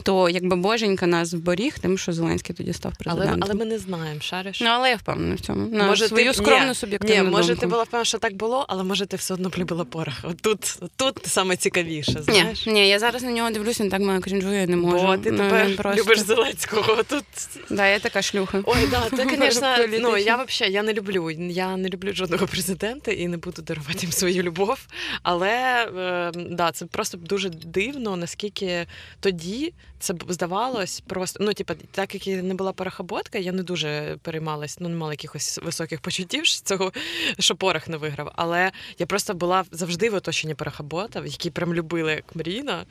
[0.03, 3.43] то якби боженька нас вборіг, тим, що Зеленський тоді став але, президентом.
[3.51, 4.61] але ми не знаємо, шариш.
[4.61, 5.69] Ну, але я впевнена в цьому.
[5.77, 7.61] На Може, свою ти- скромну Ні, суб'єктивну Ні, може, думку.
[7.61, 10.15] ти була впевнена, що так було, але може ти все одно полюбила порох.
[10.23, 12.67] От тут, тут саме цікавіше, Ні, знаєш.
[12.67, 15.07] ні, я зараз на нього дивлюся, він так мене крінжує, не можу.
[15.07, 17.03] Бо ти Ну, тепер просто- любиш Зеленського.
[17.03, 17.25] Тут
[17.71, 18.62] Да, я така шлюха.
[18.65, 21.31] Ой, да, це, звісно, ну я взагалі я не люблю.
[21.31, 24.87] Я не люблю жодного президента і не буду дарувати їм свою любов.
[25.23, 28.87] Але е, да, це просто дуже дивно, наскільки
[29.21, 31.45] тоді це здавалось просто.
[31.45, 35.13] Ну, типа, так як я не була порохоботка, я не дуже переймалась, ну не мала
[35.13, 36.93] якихось високих почуттів з цього,
[37.39, 38.33] що порох не виграв.
[38.37, 42.87] Але я просто була завжди в оточенні порохоботів, які прям любили як Маріна.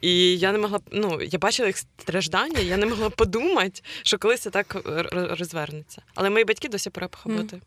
[0.00, 4.40] І я не могла ну, я бачила їх страждання, я не могла подумати, що колись
[4.40, 4.76] це так
[5.12, 6.02] розвернеться.
[6.14, 7.60] Але мої батьки досі порохоботи.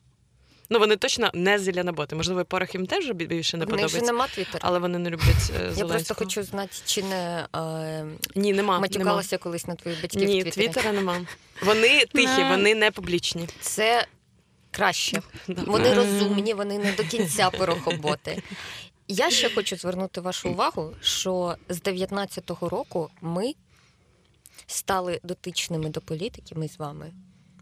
[0.69, 2.15] Ну, вони точно не зеленоботи.
[2.15, 4.59] Можливо, порох їм теж більше не В них же подобається, нема твіттера.
[4.61, 8.05] але вони не люблять е, Я просто хочу знати, чи не е,
[8.35, 8.79] Ні, нема.
[8.79, 10.29] матюкалася колись на твоїх батьків.
[10.29, 11.21] Ні, в твіттера нема.
[11.63, 13.47] Вони тихі, вони не публічні.
[13.61, 14.05] Це
[14.71, 15.21] краще.
[15.47, 18.43] Вони розумні, вони не до кінця порохоботи.
[19.07, 23.53] Я ще хочу звернути вашу увагу, що з 19-го року ми
[24.67, 27.11] стали дотичними до політики, ми з вами,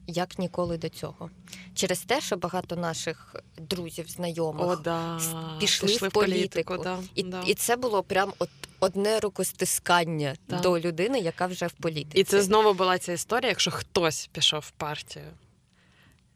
[0.08, 1.30] як ніколи до цього.
[1.76, 5.18] Через те, що багато наших друзів, знайомих О, да.
[5.18, 6.78] с- пішли в політику.
[6.78, 7.42] да, І, да.
[7.46, 12.20] і це було прям от одне рукостискання до людини, яка вже в політиці.
[12.20, 15.26] І це знову була ця історія, якщо хтось пішов в партію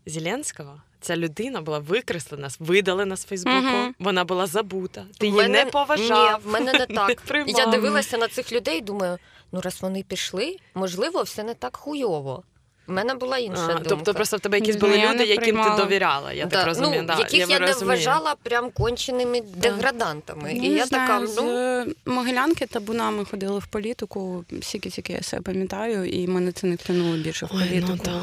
[0.06, 3.96] Зеленського, ця людина була викреслена, видалена з Фейсбуку, Мгм.
[4.00, 5.06] вона була забута.
[5.18, 6.42] Ти В її мене- не поважав.
[6.44, 7.22] Ні, в мене не так.
[7.28, 7.58] приймав.
[7.58, 9.18] Я дивилася на цих людей і думаю,
[9.52, 12.44] ну раз вони пішли, можливо, все не так хуйово.
[12.88, 13.84] У мене була інша А, думка.
[13.89, 17.02] тобто просто в тебе якісь були я люди, яким ти довіряла, я Да, так розумію.
[17.02, 17.88] ну, да, яких я, не розумію.
[17.88, 20.50] вважала прям конченими деградантами.
[20.54, 25.22] Ну, і не я знаю, така, з ну Могилянки табунами ходили в політику, скільки-тільки я
[25.22, 27.88] себе пам'ятаю, і мене це не втягнуло більше в Ой, політику.
[27.89, 28.22] ну, да.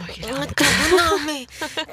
[0.00, 0.64] Могилянка.
[0.64, 1.46] табунами,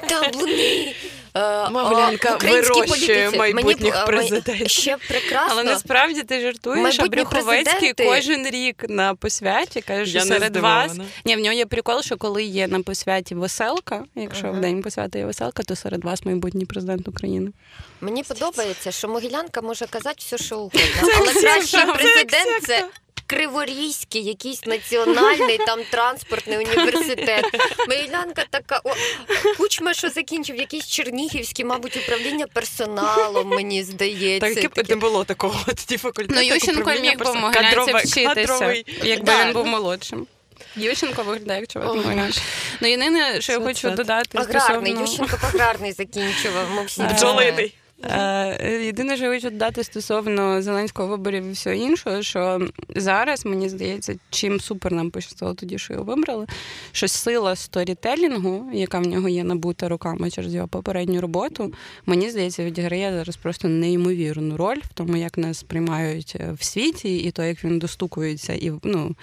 [0.08, 0.94] табуни.
[1.36, 4.70] Е, Могилянка вирощує майбутніх е, президентів.
[4.70, 5.48] Ще прекрасно.
[5.50, 10.92] Але насправді ти жартуєш, а Брюховецький кожен рік на посвяті каже, що Я серед вас
[11.24, 14.58] ні, в нього є прикол, що коли є на посвяті веселка, якщо Ага.
[14.58, 17.50] в день посвяти є веселка, то серед вас майбутній президент України.
[18.00, 22.86] Мені подобається, що Могилянка може казати все, що угодно, але кращий президент це.
[23.28, 27.44] Криворізький, якийсь національний там транспортний університет.
[27.88, 28.90] Могилянка така о,
[29.58, 34.54] кучма, що закінчив якийсь чернігівський, мабуть, управління персоналом, мені здається.
[34.54, 34.94] Так, Таке.
[34.94, 36.34] не було такого тоді факультету.
[36.40, 37.32] Ну, Ющенко міг би.
[37.34, 38.86] Могилянці вчитися, кадровий.
[39.02, 39.46] якби Да.
[39.46, 40.26] він був молодшим.
[40.76, 41.90] Ющенко виглядає як чувак.
[42.80, 44.92] Ну, єдине, що я хочу додати Аграрний.
[45.00, 46.66] Ющенко аграрний закінчував.
[47.00, 47.74] Е, Бджолиний.
[48.04, 53.68] Е, Єдине, що я хочу додати стосовно зеленського виборів і всього іншого, що зараз мені
[53.68, 56.46] здається, чим супер нам пощастило тоді, що його вибрали,
[56.92, 61.72] що сила storytelling у, яка в нього є набута роками через його попередню роботу,
[62.06, 67.16] мені здається, відіграє зараз просто неймовірну роль в тому, як нас приймають е, в світі,
[67.18, 68.52] і то, як він достукується.
[68.52, 69.16] І ну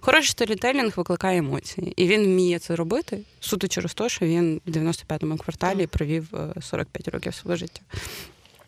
[0.00, 4.70] хороший storytelling викликає емоції, і він вміє це робити суто через те, що він в
[4.70, 7.80] 95-му кварталі провів е, 45 років свого життя.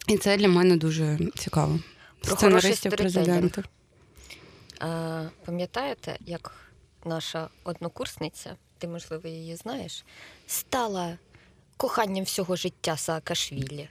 [0.07, 1.79] І це для мене дуже цікаво.
[2.21, 3.63] Про Сценаристів президента.
[4.81, 6.55] А, пам'ятаєте, як
[7.05, 10.05] наша однокурсниця, ти, можливо, її знаєш,
[10.47, 11.19] стала
[11.77, 13.89] коханням всього життя Саакашвілі?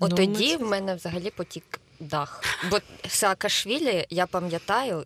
[0.00, 2.44] От Ну, тоді це- в мене взагалі потік дах.
[2.70, 2.78] Бо
[3.08, 5.04] Саакашвілі, я пам'ятаю,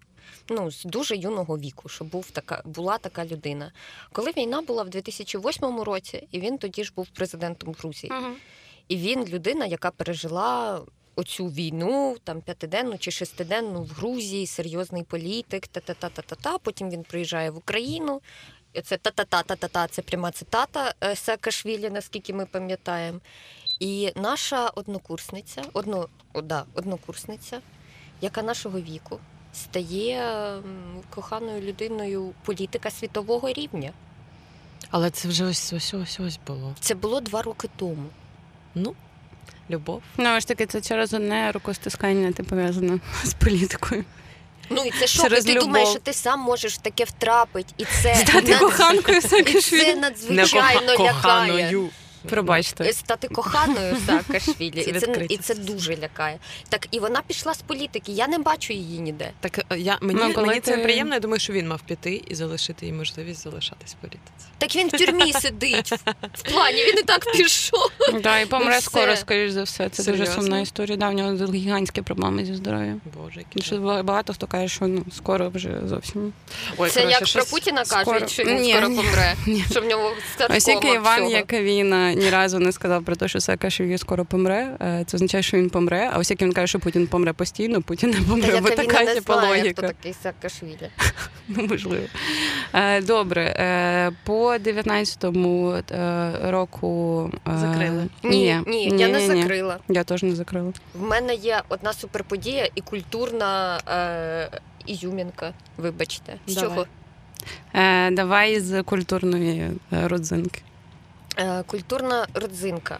[0.48, 3.72] ну, з дуже юного віку, що був така, була така людина.
[4.12, 8.12] Коли війна була в 2008 році, і він тоді ж був президентом Грузії.
[8.90, 10.80] І він людина, яка пережила
[11.16, 16.58] оцю війну, там п'ятиденну чи шестиденну в Грузії, серйозний політик, та-та-та-та-та.
[16.58, 18.20] Потім він приїжджає в Україну.
[18.84, 23.20] Це та-та-та-та-та, це пряма цитата е, Саакашвілі, наскільки ми пам'ятаємо.
[23.80, 27.60] І наша однокурсниця, одно, о, да, однокурсниця,
[28.20, 29.18] яка нашого віку,
[29.54, 30.22] стає
[31.10, 33.92] коханою людиною політика світового рівня.
[34.90, 36.74] Але це вже ось ось ось ось було.
[36.80, 38.06] Це було два роки тому.
[38.74, 38.94] Ну,
[39.70, 40.02] любов.
[40.16, 44.04] Ну, ж таки, це через одне рукостискання ти пов'язано з політикою.
[44.70, 45.22] Ну і це що?
[45.22, 45.64] Через ти любов.
[45.64, 49.94] думаєш, що ти сам можеш в таке втрапити, і це Стати над- коханкою і це
[49.94, 51.76] надзвичайно лякає.
[52.28, 52.92] Пробачте.
[52.92, 54.82] стати коханою Саакашвілі.
[54.84, 56.38] Це І це, і це дуже лякає.
[56.68, 58.12] Так, і вона пішла з політики.
[58.12, 59.30] Я не бачу її ніде.
[59.40, 61.14] Так е, я мені, Ну, коли мені це приємно.
[61.14, 64.46] Я думаю, що він мав піти і залишити їй можливість залишатись в політиці.
[64.58, 65.92] Так він в тюрмі сидить.
[66.34, 67.90] В плані він і так пішов.
[68.22, 69.88] Да, і помре скоро, скоріш за все.
[69.88, 70.96] Це дуже сумна історія.
[70.96, 73.00] Да, в нього гігантські проблеми зі здоров'ям.
[73.16, 76.32] Боже, який Що багато хто каже, що ну скоро вже зовсім.
[76.78, 78.04] Ой, Це коротше, як про Путіна скоро.
[78.04, 79.34] кажуть, що він Ні, скоро помре.
[79.46, 79.64] ні.
[79.70, 80.12] Що в нього
[80.50, 81.30] Ось старкома Іван всього.
[81.30, 84.76] Яковіна ні разу не сказав про те, що Саакашвілі скоро помре.
[84.80, 86.10] Е, Це означає, що він помре.
[86.12, 88.60] А ось як він каже, що Путін помре постійно, Путін не Та помре.
[88.60, 89.82] Бо така не типу знає, логіка.
[89.82, 90.90] хто такий Саакашвілі.
[91.48, 92.04] Ну, можливо.
[92.74, 98.06] Е, Добре, е, по 19-му е, року Закрили?
[98.22, 99.26] Ні, ні, я не ні.
[99.26, 99.78] закрила.
[99.88, 100.72] Я теж не закрила.
[100.94, 105.52] В мене є одна суперподія і культурна е, ізюмінка.
[105.76, 106.34] Вибачте.
[106.46, 106.70] З Давай.
[106.70, 106.86] чого?
[107.74, 110.60] Е, Давай з культурної родзинки.
[111.40, 112.98] Е, культурна родзинка.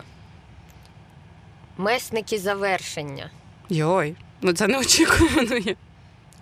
[1.76, 3.30] Месники завершення.
[3.68, 5.56] Йой, ну це неочікувано.
[5.56, 5.76] є.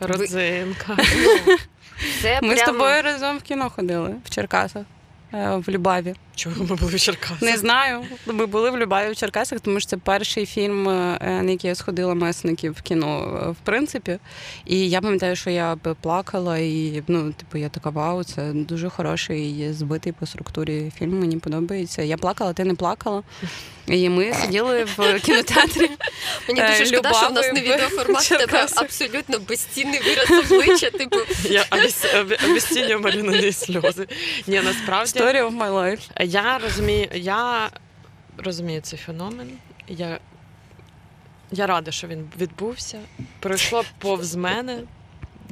[0.01, 0.97] Родзинка.
[0.97, 1.57] Ну,
[2.23, 4.85] це Ми з тобою разом в кіно ходили в Черкасах,
[5.33, 6.15] в Любаві.
[6.35, 7.43] Чого ми були в Черкасах?
[7.43, 8.05] Не знаю.
[8.27, 11.75] Ми були в Любаві в Черкасах, тому що це перший фільм, е, на який я
[11.75, 14.19] сходила месників в кіно, е, в принципі.
[14.67, 18.89] І я пам'ятаю, що я б плакала, і ну, типу, я така вау, це дуже
[18.89, 21.21] хороший збитий по структурі фільм.
[21.21, 22.03] Мені подобається.
[22.03, 23.23] Я плакала, ти не плакала.
[23.89, 25.91] І ми сиділи в кінотеатрі.
[26.49, 30.91] Мені дуже шкода, що в нас не відеоформат, в тебе абсолютно безцінний вираз обличчя.
[30.91, 31.17] Типу,
[31.51, 31.65] Я
[32.51, 34.09] обіцінюю малюнані сльози.
[34.47, 36.25] Ні, насправді Story of my life.
[36.25, 37.71] я розумію, я
[38.39, 39.51] розумію цей феномен.
[39.89, 40.19] Я,
[41.53, 43.01] я рада, що він відбувся.
[43.41, 44.79] Пройшло повз мене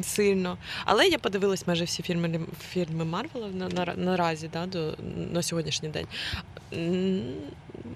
[0.02, 0.58] сильно.
[0.84, 2.40] Але я подивилась майже всі фільми
[2.72, 4.94] фільми Марвела на, на, наразі, да, до,
[5.32, 6.06] на сьогоднішній день.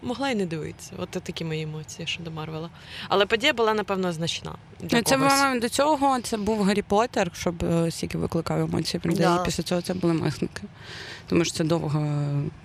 [0.02, 0.92] Могла і не дивитися.
[0.98, 2.70] От такі мої емоції щодо Марвела.
[3.08, 4.54] Але подія була, напевно, значна.
[4.80, 5.60] Для Ну, Це когось.
[5.60, 9.18] до цього це був Гаррі Поттер, щоб е, стільки викликав емоції людей.
[9.26, 9.42] Да.
[9.42, 10.62] І після цього це були месники.
[11.26, 12.00] Тому що це довго.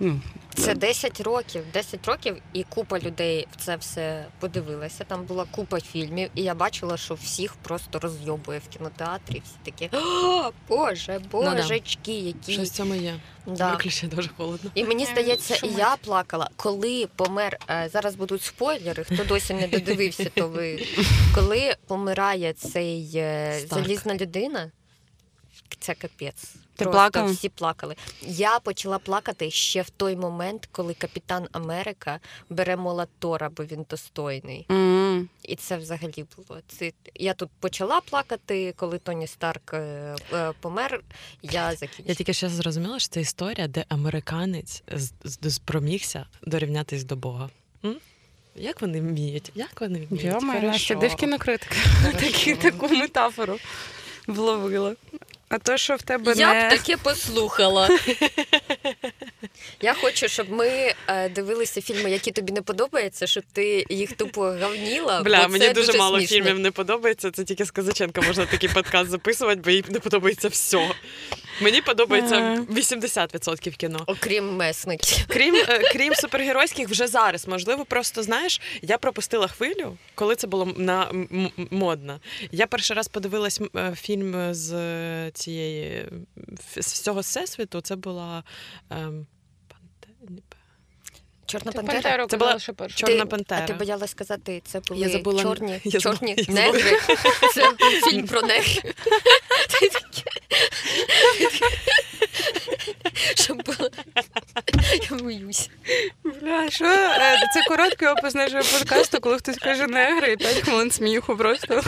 [0.00, 0.20] Ну,
[0.54, 1.62] Це 10 років.
[1.72, 5.04] 10 років, і купа людей в це все подивилася.
[5.04, 9.42] Там була купа фільмів, і я бачила, що всіх просто розйобує в кінотеатрі.
[9.44, 11.54] Всі такі О, Боже, Ну да.
[11.54, 12.52] божечки, які.
[12.52, 13.14] Щось цьому є.
[13.46, 13.70] Да.
[13.72, 14.70] Виключно дуже холодно.
[14.74, 17.58] І мені здається, і я плакала, коли помер.
[17.70, 19.04] е, Зараз будуть спойлери.
[19.04, 20.86] Хто досі не додивився, то ви
[21.34, 23.82] коли помирає цей е, Старк.
[23.84, 24.70] залізна людина.
[25.80, 26.54] Це капець.
[26.76, 27.32] Ти Просто плакала?
[27.32, 27.96] всі плакали.
[28.22, 33.86] Я почала плакати ще в той момент, коли капітан Америка бере молот Тора, бо він
[33.90, 34.66] достойний.
[34.70, 35.28] м.
[35.42, 36.60] І це взагалі було.
[36.68, 41.00] Це я тут почала плакати, коли Тоні Старк е, е, помер.
[41.42, 42.08] Я закінчила.
[42.08, 44.82] Я тільки зараз зрозуміла, що це історія, де американець
[45.48, 47.50] спромігся дорівнятись до Бога.
[47.84, 47.96] М?
[48.56, 49.52] Як вони вміють?
[49.54, 50.42] Як вони вміють?
[50.42, 50.94] Настя, Хорошо.
[50.94, 51.74] де кінокритика
[52.62, 53.58] таку метафору
[54.26, 54.94] вловила.
[55.48, 56.68] А то, що в тебе Я не...
[56.68, 57.88] б таке послухала.
[59.80, 64.42] Я хочу, щоб ми е, дивилися фільми, які тобі не подобаються, щоб ти їх тупо
[64.42, 65.22] гавніла.
[65.22, 66.36] Бля, бо мені це дуже, мало смішно.
[66.36, 67.30] фільмів не подобається.
[67.30, 70.90] Це тільки з Казаченка можна такий подкаст записувати, бо їй не подобається все.
[71.60, 72.54] Мені подобається Ага.
[72.70, 74.00] 80% кіно.
[74.06, 75.26] Окрім месників.
[75.28, 77.48] Крім, е, крім супергеройських, вже зараз.
[77.48, 81.10] Можливо, просто знаєш, я пропустила хвилю, коли це було на
[81.70, 82.20] модно.
[82.52, 86.08] Я перший раз подивилась е, фільм з е, цієї
[86.76, 87.80] з всього всесвіту.
[87.80, 88.44] Це була
[88.90, 89.26] ем,
[91.46, 92.02] Чорна Ти пантера.
[92.02, 92.96] Пантеру Це була що перша.
[92.96, 93.60] Чорна Ти- пантера.
[93.64, 96.98] А ти боялась сказати, це були Я забула- чорні, я чорні я негри.
[97.54, 97.72] Це
[98.10, 98.82] фільм про негрів.
[103.34, 103.90] Щоб було.
[105.10, 105.70] Я боюсь.
[106.24, 106.84] Бля, що?
[106.84, 111.82] Е, Це короткий опис нашого подкасту, коли хтось каже негри і 5 хвилин сміху просто.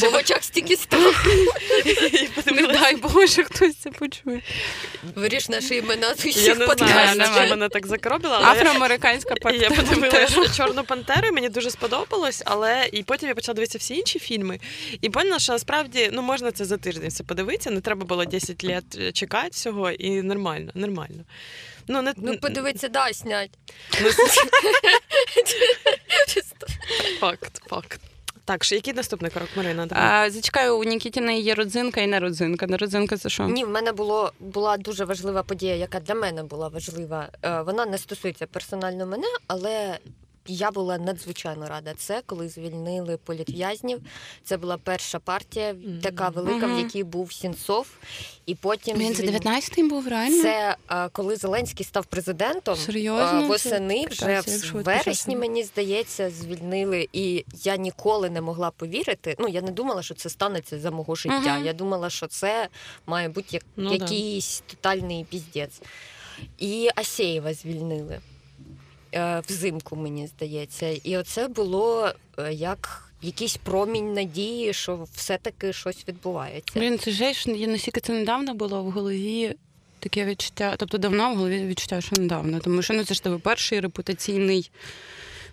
[0.00, 1.28] Бо в очах стільки страху.
[2.46, 4.42] Не дай Боже, хтось це почує.
[5.14, 7.50] Виріж наші імена з Я не знаю, подкастів.
[7.50, 7.86] мене так
[8.32, 9.74] але Афроамериканська пантера.
[9.76, 13.94] я подивилася Чорну пантеру, і мені дуже сподобалось, але і потім я почала дивитися всі
[13.94, 14.60] інші фільми.
[15.00, 17.70] І поняла, що насправді ну можна це за тиждень все подивитися.
[17.70, 21.24] Не треба було 10 літ чекати всього, і нормально, нормально.
[21.88, 23.50] Ну, не, Ну, подивитися, да, снять.
[24.02, 24.08] ну,
[27.20, 28.00] факт, факт.
[28.46, 29.88] Так, що який наступний крок, Марина?
[29.90, 32.66] А, зачекаю, у Нікітіної є родзинка і не родзинка.
[32.66, 33.44] Не родзинка це що?
[33.44, 37.28] Ні, в мене було була дуже важлива подія, яка для мене була важлива.
[37.42, 39.98] Е, Вона не стосується персонально мене, але
[40.46, 41.94] я була надзвичайно рада.
[41.96, 44.00] Це коли звільнили політв'язнів.
[44.44, 47.86] Це була перша партія, така велика, в якій був Сінцов.
[48.46, 50.42] І потім Блін, це 19-й був реально?
[50.42, 50.76] це
[51.12, 53.46] коли Зеленський став президентом Серйозно?
[53.46, 57.08] восени, вже в вересні, мені здається, звільнили.
[57.12, 59.36] І я ніколи не могла повірити.
[59.38, 61.58] Ну я не думала, що це станеться за мого життя.
[61.64, 62.68] Я думала, що це
[63.06, 64.04] має бути як Ну да.
[64.04, 65.80] якийсь тотальний піздець.
[66.58, 68.20] І Асєєва звільнили е,
[69.48, 70.88] взимку, мені здається.
[70.88, 76.80] І оце було е, як якийсь промінь надії, що все-таки щось відбувається.
[76.80, 79.54] Блін, це ж я наскільки це недавно було в голові.
[79.98, 82.60] Таке відчуття, тобто давно в голові відчуття, що недавно.
[82.60, 84.70] Тому що ну це ж тебе перший репутаційний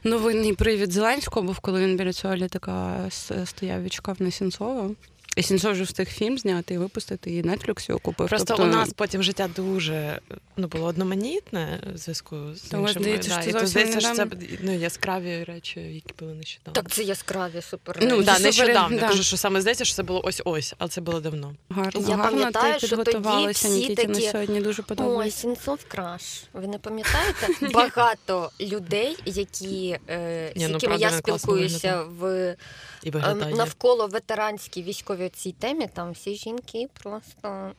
[0.03, 3.07] новинний привід Зеленського був, коли він біля цього літака
[3.45, 4.89] стояв, відчекав на Сінцова.
[5.35, 8.27] І Сінцов вже встиг фільм зняти і випустити, і Netflix його купив.
[8.27, 10.19] Просто тобто, у нас потім життя дуже
[10.57, 13.03] ну, було одноманітне в зв'язку з Та у іншими.
[13.03, 14.27] здається, да, що і то здається, що це
[14.61, 16.81] ну, яскраві речі, які були нещодавно.
[16.81, 17.97] Так, це яскраві супер.
[18.01, 18.99] Ну, да, нещодавно.
[18.99, 19.07] да.
[19.07, 21.55] Кажу, що саме здається, що це було ось ось, але це було давно.
[21.69, 25.47] гарно, Я гарно пам'ятаю, ти що тоді підготувалася, всі Нікіті, на сьогодні дуже подобається.
[25.47, 25.55] Ой.
[25.55, 26.43] Сінцов краш.
[26.53, 27.47] Ви не пам'ятаєте?
[27.73, 32.55] Багато людей, які, е, Ні, з ну, якими правда, я спілкуюся в
[33.03, 33.55] І Ем, виглядає.
[33.55, 37.71] навколо ветеранській військовій цій темі, там всі жінки просто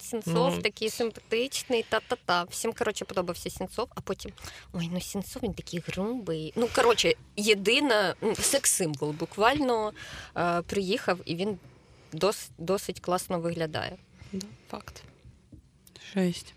[0.00, 0.62] Сінцов Ну.
[0.62, 2.42] такий симпатичний, та-та-та.
[2.44, 4.32] Всім коротше подобався Сінцов, а потім
[4.72, 6.52] ой, ну Сінцов він такий грубий.
[6.56, 9.92] Ну коротше, єдина секс-символ буквально
[10.36, 11.58] е, приїхав і він
[12.12, 13.96] дос, досить класно виглядає.
[14.70, 15.02] Факт.
[16.16, 16.54] Жесть.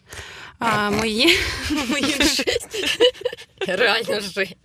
[0.59, 1.25] А мої,
[1.89, 2.15] мої,
[3.67, 4.57] Реально жить.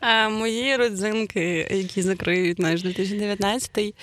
[0.00, 3.94] а, мої родзинки, які закриють наш 2019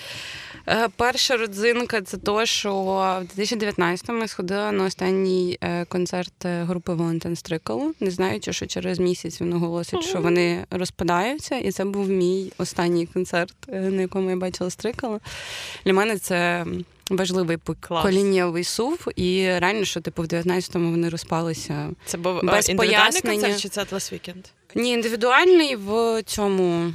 [0.68, 6.62] Е, Перша родзинка це то, що в 2019-му я сходила на останній е, концерт е,
[6.62, 11.56] групи Валентин Стрикало, не знаючи, що через місяць він оголосить, що вони розпадаються.
[11.58, 15.20] І це був мій останній концерт, на якому я бачила Стрикало.
[15.84, 16.66] Для мене це
[17.16, 19.08] важливий поколіннєвий зсув.
[19.16, 21.90] І реально, що типу в 19-му вони розпалися.
[22.04, 24.44] Це був е, Без індивідуальний концерт чи це Атлас Вікенд?
[24.74, 26.94] Ні, індивідуальний в цьому,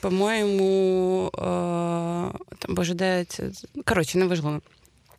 [0.00, 1.40] по-моєму, е,
[2.58, 3.50] там, боже, де це?
[3.84, 4.60] Коротше, неважливо.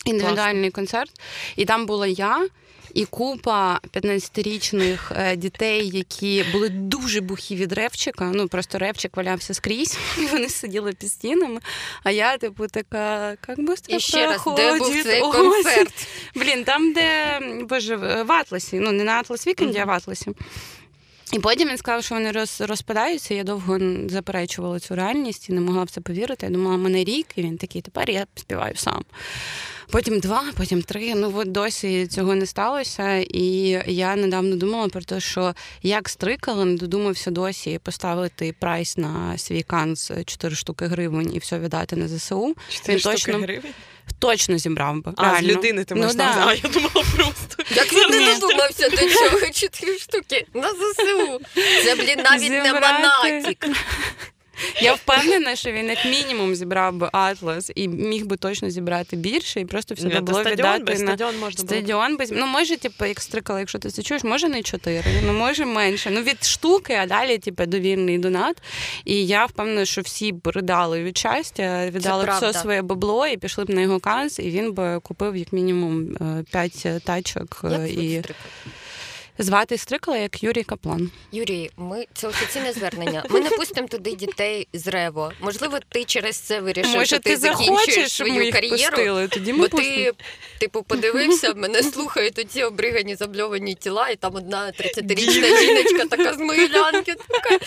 [0.06, 1.12] Індивідуальний концерт.
[1.56, 2.48] І там була я.
[2.94, 8.32] І купа 15-річних е, дітей, які були дуже бухі від ревчика.
[8.36, 11.60] Ну просто ревчик валявся скрізь, і вони сиділи під стінами.
[12.04, 16.08] А я, типу, така, як быстро І ще раз, де був цей концерт?
[16.36, 20.32] Блін, там, де боже, в Атласі, ну не на Атлас Вікенді, а в Атласі.
[21.34, 23.34] І потім він сказав, що вони роз, розпадаються.
[23.34, 26.46] Я довго заперечувала цю реальність і не могла в це повірити.
[26.46, 29.04] Я думала, мене рік, і він такий, тепер я співаю сам.
[29.92, 31.16] Потім два, потім три.
[31.16, 33.16] Ну от досі цього не сталося.
[33.18, 33.44] І
[33.88, 39.64] я недавно думала про те, що як стрикали, не додумався досі поставити прайс на свій
[39.64, 42.56] канц 4 штуки гривень і все віддати на ЗСУ.
[42.70, 43.72] Чотири Він штуки точно гривень?
[44.20, 45.14] точно зібрав би.
[45.18, 45.48] А, реально.
[45.48, 46.34] з людини ти ну, можеш да.
[46.34, 46.46] да.
[46.48, 47.64] А я думала просто.
[47.76, 51.42] Як він не додумався до цього чотири штуки на ЗСУ.
[51.84, 53.08] Це, блін, навіть не Зібрати.
[53.32, 53.66] монатік.
[54.82, 59.60] Я впевнена, що він як мінімум зібрав би атлас і міг би точно зібрати більше,
[59.62, 62.18] і просто все Ні, було віддати без на стадіон можна стадіон.
[62.18, 65.66] Без ну може, типу, як стрикала, якщо ти це чуєш, може не чотири, ну може
[65.66, 66.10] менше.
[66.12, 68.58] Ну від штуки, а далі, типу, довільний донат.
[69.06, 73.38] І я впевнена, що всі б ридали від щастя, віддали б все своє бабло і
[73.38, 77.72] пішли б на його канц, і він би купив як мінімум е, п'ять тачок е,
[77.72, 78.74] Як і стрикал?
[79.40, 81.12] Звати стрикала як Юрій Каплан.
[81.32, 83.24] Юрій, ми це офіційне звернення.
[83.30, 85.32] Ми не пустимо туди дітей з Рево.
[85.42, 88.78] Можливо, ти через це вирішив, Може, що ти ти закінчуєш свою кар'єру.
[88.96, 89.28] пустили?
[89.28, 89.96] Тоді ми Бо пустимо.
[90.06, 90.14] ти,
[90.60, 96.38] типу, подивився, мене слухають оці обригані забльовані тіла, і там одна 30-річна жіночка така з
[96.38, 97.60] Могилянки, така.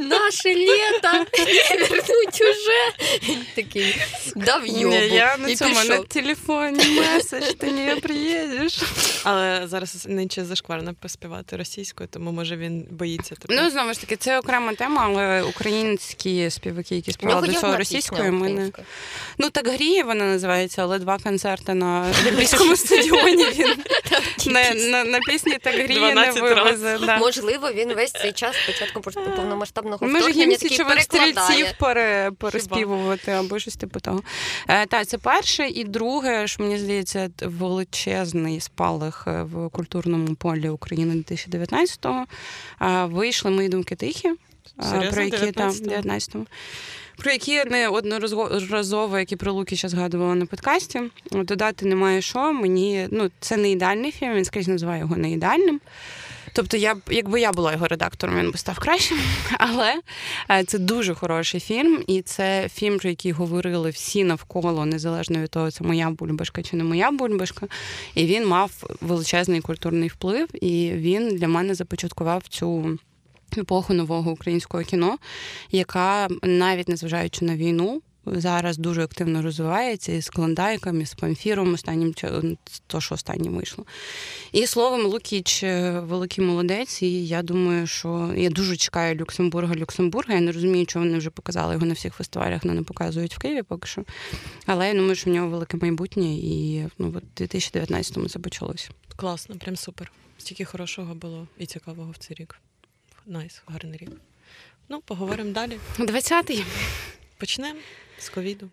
[0.00, 1.26] Наше літо
[1.70, 3.06] вернуть уже.
[3.54, 3.96] Такий
[4.36, 8.82] дав йобу Ні, я на і цьому на телефоні меседж, ти не приїдеш.
[9.24, 13.34] Але зараз нинче зашкварно поспівати російською, тому може він боїться.
[13.48, 18.32] Ну, знову ж таки, це окрема тема, але українські співаки, які співали до цього російською,
[18.32, 18.70] ми не.
[19.38, 23.76] Ну так гріє вона називається, але два концерти на Олімпійському стадіоні він
[24.52, 26.98] на, на, на пісні так гріє не 12 вивезе.
[27.06, 27.18] Да.
[27.18, 31.74] Можливо, він весь цей час спочатку повномасштабного Може, вторгнення їм такий стрільців перекладає.
[31.78, 34.22] пере, переспівувати або щось типу того.
[34.68, 35.68] Е, так, це перше.
[35.68, 42.24] І друге, що мені здається, величезний спалах е, в культурному полі України 2019-го.
[42.82, 44.28] Е, вийшли мої думки тихі.
[44.28, 44.34] е,
[44.82, 45.10] Серйозно?
[45.12, 46.02] Про які там 19-го?
[46.02, 46.46] 19-му.
[47.16, 51.00] Про які я неодноразово, як і про Луки ще згадувала на подкасті.
[51.32, 52.52] Додати немає що.
[52.52, 55.80] Мені ну це не ідеальний фільм, він скрізь називає його не ідеальним.
[56.52, 59.18] Тобто, я якби я була його редактором, він би став кращим.
[59.58, 60.00] Але
[60.50, 65.50] е, це дуже хороший фільм, і це фільм, про який говорили всі навколо, незалежно від
[65.50, 67.66] того, це моя бульбашка чи не моя бульбашка.
[68.14, 72.98] І він мав величезний культурний вплив, і він для мене започаткував цю.
[73.58, 75.18] Епоху нового українського кіно,
[75.70, 81.74] яка навіть незважаючи на війну, зараз дуже активно розвивається і з клондайком, і з памфіром,
[81.74, 82.14] останнім
[82.86, 83.84] то, що останнє вийшло.
[84.52, 90.34] І словом, Лукіч е, великий молодець, і я думаю, що я дуже чекаю Люксембурга, Люксембурга.
[90.34, 93.38] Я не розумію, чого вони вже показали його на всіх фестивалях, але не показують в
[93.38, 94.04] Києві поки що.
[94.66, 98.88] Але я думаю, що в нього велике майбутнє, і ну, от 2019-му це почалося.
[99.16, 100.12] Класно, прям супер.
[100.38, 102.56] Стільки хорошого було і цікавого в цей рік.
[103.26, 104.10] Nice, гарний рік.
[104.88, 105.78] Ну, поговоримо далі.
[105.98, 106.64] 20-й.
[107.38, 107.78] Почнемо
[108.22, 108.68] з ковіду.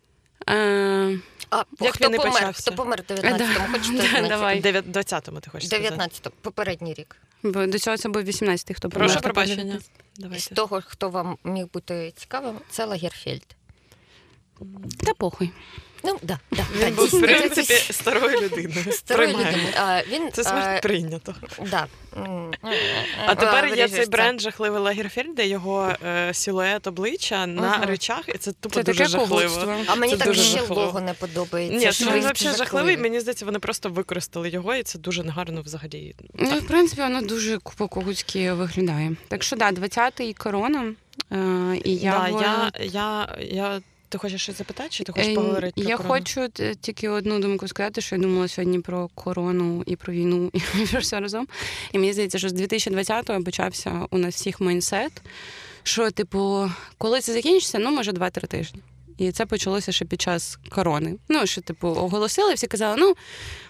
[0.50, 1.20] Е,
[1.50, 2.34] а Як хто він помер?
[2.34, 2.62] Почався?
[2.62, 3.68] Хто помер в 19-му?
[3.72, 4.62] Хочете Давай.
[4.62, 7.16] 20-му ти хочеш 19-му, попередній рік.
[7.44, 9.08] До цього це був 18-й, хто помер.
[9.08, 9.80] Прошу пробачення.
[10.38, 13.56] З того, хто вам міг бути цікавим, це Лагерфельд.
[15.06, 15.52] Та похуй.
[16.04, 18.92] Ну, да, да, Він був, в принципі, старою людиною.
[18.92, 19.68] Старою людиною.
[19.78, 21.36] А, він, Це смерть а, прийнято.
[21.72, 21.88] Да.
[23.26, 28.38] А тепер є цей бренд жахливий Лагерфельд, де його е, силует обличчя на речах, і
[28.38, 29.76] це тупо це дуже жахливо.
[29.88, 31.78] А мені це так ще лого не подобається.
[31.78, 32.98] Ні, це він взагалі жахливий.
[32.98, 36.16] Мені здається, вони просто використали його, і це дуже негарно взагалі.
[36.34, 39.16] Ну, в принципі, воно дуже по-когутськи виглядає.
[39.28, 40.94] Так що, да, 20-й корона.
[41.32, 45.82] Е, і я, да, я, я, я ти хочеш щось запитати, чи ти хочеш поговорити?
[45.82, 46.14] про Я корону?
[46.16, 46.48] хочу
[46.82, 50.52] тільки одну думку сказати, що я думала сьогодні про корону і про війну,
[50.84, 51.48] і про все разом.
[51.94, 55.12] І мені здається, що з 2020-го почався у нас всіх майнсет.
[55.84, 58.80] Що, типу, коли це закінчиться, ну може 2-3 тижні.
[59.20, 61.16] І це почалося ще під час корони.
[61.30, 63.16] Ну, що, типу, оголосили, всі казали, ну,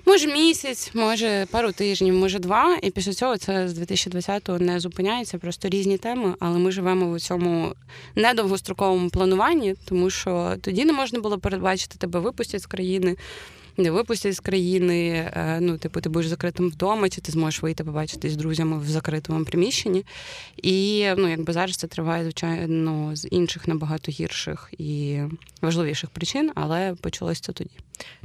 [0.06, 2.78] може місяць, може пару тижнів, може два.
[2.82, 6.36] І після цього це з 2020-го не зупиняється, просто різні теми.
[6.40, 7.76] Але ми живемо в цьому
[8.16, 13.16] недовгостроковому плануванні, тому що тоді не можна було передбачити тебе випустять з країни
[13.78, 15.10] не випустять з країни.
[15.10, 18.90] Е, ну, типу, ти будеш закритим вдома, чи ти зможеш вийти побачитись з друзями в
[18.90, 20.06] закритому приміщенні.
[20.58, 25.20] І ну, якби зараз це триває, звичайно, з інших набагато гірших і
[25.62, 27.72] важливіших причин, але почалось це тоді.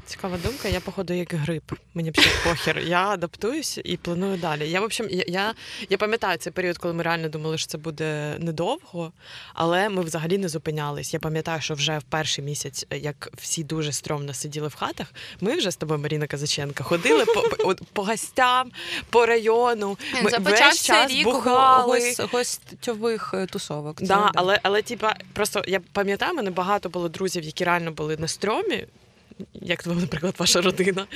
[0.06, 0.68] Цікава думка.
[0.68, 1.72] Я, походу, як грип.
[1.94, 2.14] Мені б
[2.44, 2.78] похер.
[2.78, 4.70] Я адаптуюсь і планую далі.
[4.70, 5.54] Я в общем, я, я
[5.90, 9.12] я, пам'ятаю цей період, коли ми реально думали, що це буде недовго,
[9.54, 11.14] але ми взагалі не зупинялись.
[11.14, 15.56] Я пам'ятаю, що вже в перший місяць, як всі дуже стромно сиділи в хатах, ми
[15.56, 18.70] вже з тобою, Маріна Казаченка, ходили по по, по гостям,
[19.10, 19.98] по району.
[20.22, 22.14] Ми весь час рік бухали.
[22.32, 24.02] гостьових е, тусовок.
[24.02, 28.28] Да, але але типа, просто я пам'ятаю, мене багато було друзів, які реально були на
[28.28, 28.86] стромі
[29.52, 31.06] як твоя, наприклад, ваша родина.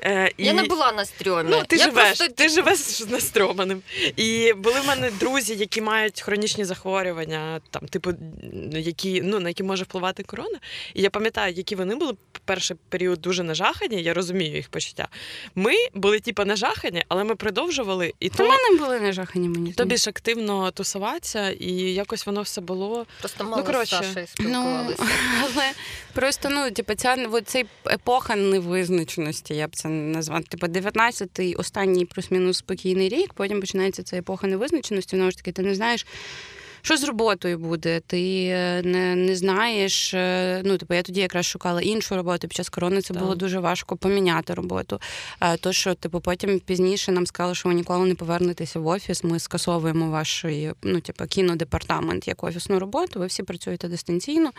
[0.00, 0.44] Е, і...
[0.44, 1.48] Я не була на стрьомі.
[1.50, 2.34] Ну, ти я живеш просто...
[2.34, 3.82] ти живеш з настроманим.
[4.16, 8.12] І були в мене друзі, які мають хронічні захворювання, там, типу,
[8.72, 10.58] які, ну, на які може впливати корона.
[10.94, 12.14] І я пам'ятаю, які вони були
[12.44, 15.08] перший період дуже нажахані, я розумію їх почуття.
[15.54, 18.12] Ми були, типу, нажахані, але ми продовжували.
[18.20, 18.42] І то...
[18.42, 19.72] мене були нажахані мені.
[19.72, 23.06] То більш активно тусуватися, і якось воно все було.
[23.20, 24.94] Просто мало ну, коротше, ну,
[25.42, 25.72] Але
[26.14, 30.42] просто, ну, типу, ця, цей епоха невизначеності, я б це назвала.
[30.42, 35.16] Типу 19-й останній плюс-мінус спокійний рік, потім починається ця епоха невизначеності.
[35.16, 36.06] Знову ж таки, ти не знаєш.
[36.84, 38.00] Що з роботою буде?
[38.00, 40.14] Ти е, не не знаєш.
[40.14, 42.48] Е, ну, типу, я тоді якраз шукала іншу роботу.
[42.48, 43.22] Під час корони це так.
[43.22, 45.00] було дуже важко поміняти роботу.
[45.38, 49.24] А то, що типу, потім пізніше нам сказали, що ви ніколи не повернетеся в офіс.
[49.24, 50.44] Ми скасовуємо ваш
[50.82, 53.20] ну, типу, кінодепартамент як офісну роботу.
[53.20, 54.50] Ви всі працюєте дистанційно.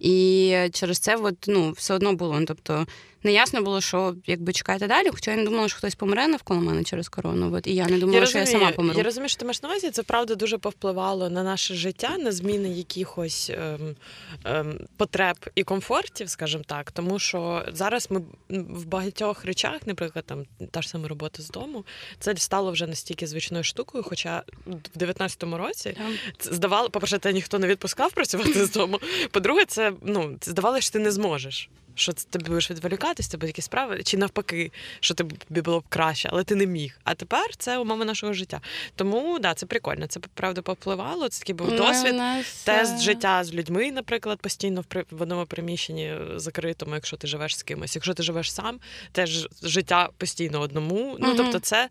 [0.00, 2.40] І через це от, ну, все одно було.
[2.40, 2.86] Ну,
[3.26, 5.08] тобто неясно було, що якби чекати далі.
[5.10, 7.54] Хоча я не думала, що хтось помре навколо мене через корону.
[7.54, 8.98] От, і я не думала, я що розумію, я сама помру.
[8.98, 9.90] Я розумію, що ти маєш на увазі.
[9.90, 13.96] Це правда дуже повпливало на наше життя, на зміни якихось ем,
[14.44, 16.92] ем, потреб і комфортів, скажімо так.
[16.92, 21.84] Тому що зараз ми в багатьох речах, наприклад, там та ж сама робота з дому,
[22.18, 24.04] це стало вже настільки звичною штукою.
[24.04, 25.96] Хоча в 19-му році
[26.38, 29.00] це здавало, по перше, те ніхто не відпускав працювати з дому.
[29.30, 34.02] По-друге, це ну здавалося, що ти не зможеш що ти будеш відволікатись, тебе якісь справи,
[34.02, 36.98] чи навпаки, що тобі було б краще, але ти не міг.
[37.04, 38.60] А тепер це умови нашого життя.
[38.96, 40.06] Тому да, це прикольно.
[40.06, 41.28] Це правда попливало.
[41.28, 42.62] Це такий був ну, досвід, нас...
[42.62, 47.94] тест життя з людьми, наприклад, постійно в одному приміщенні закритому, якщо ти живеш з кимось.
[47.96, 48.80] Якщо ти живеш сам,
[49.12, 51.16] теж життя постійно одному.
[51.18, 51.88] Ну тобто, це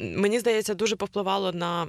[0.00, 1.86] мені здається дуже повпливало на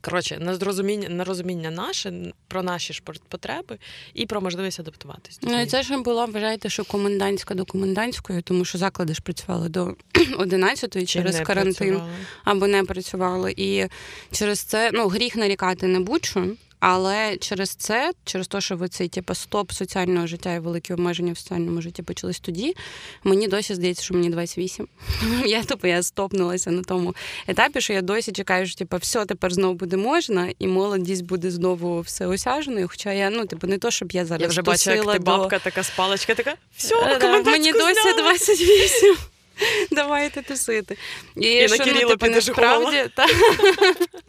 [0.00, 3.78] Коротше, на зрозуміння на розуміння наше про наші ж потреби
[4.14, 5.38] і про можливість адаптуватись.
[5.42, 9.68] Ну і це ж була, вважаєте, що комендантська до комендантської, тому що заклади ж працювали
[9.68, 9.84] до
[10.38, 12.10] 11-ї через не карантин працювали.
[12.44, 13.54] або не працювали.
[13.56, 13.86] І
[14.32, 16.46] через це ну гріх нарікати не будь-що,
[16.80, 21.32] але через це, через те, що ви цей типу, стоп соціального життя і великі обмеження
[21.32, 22.76] в соціальному житті почались тоді,
[23.24, 24.88] мені досі здається, що мені 28.
[25.46, 27.14] Я типу, я стопнулася на тому
[27.46, 31.50] етапі, що я досі чекаю, що типу, все тепер знову буде можна, і молодість буде
[31.50, 32.88] знову все осяженою.
[32.88, 35.48] Хоча я ну, типу, не то, щоб я зараз Я вже бачу, як ти до...
[35.64, 39.16] така з паличка, така все, да, мені досі 28.
[39.90, 40.96] Давайте тусити.
[41.36, 43.26] І, І що, на ну, Кирило типу, підеш насправді, та,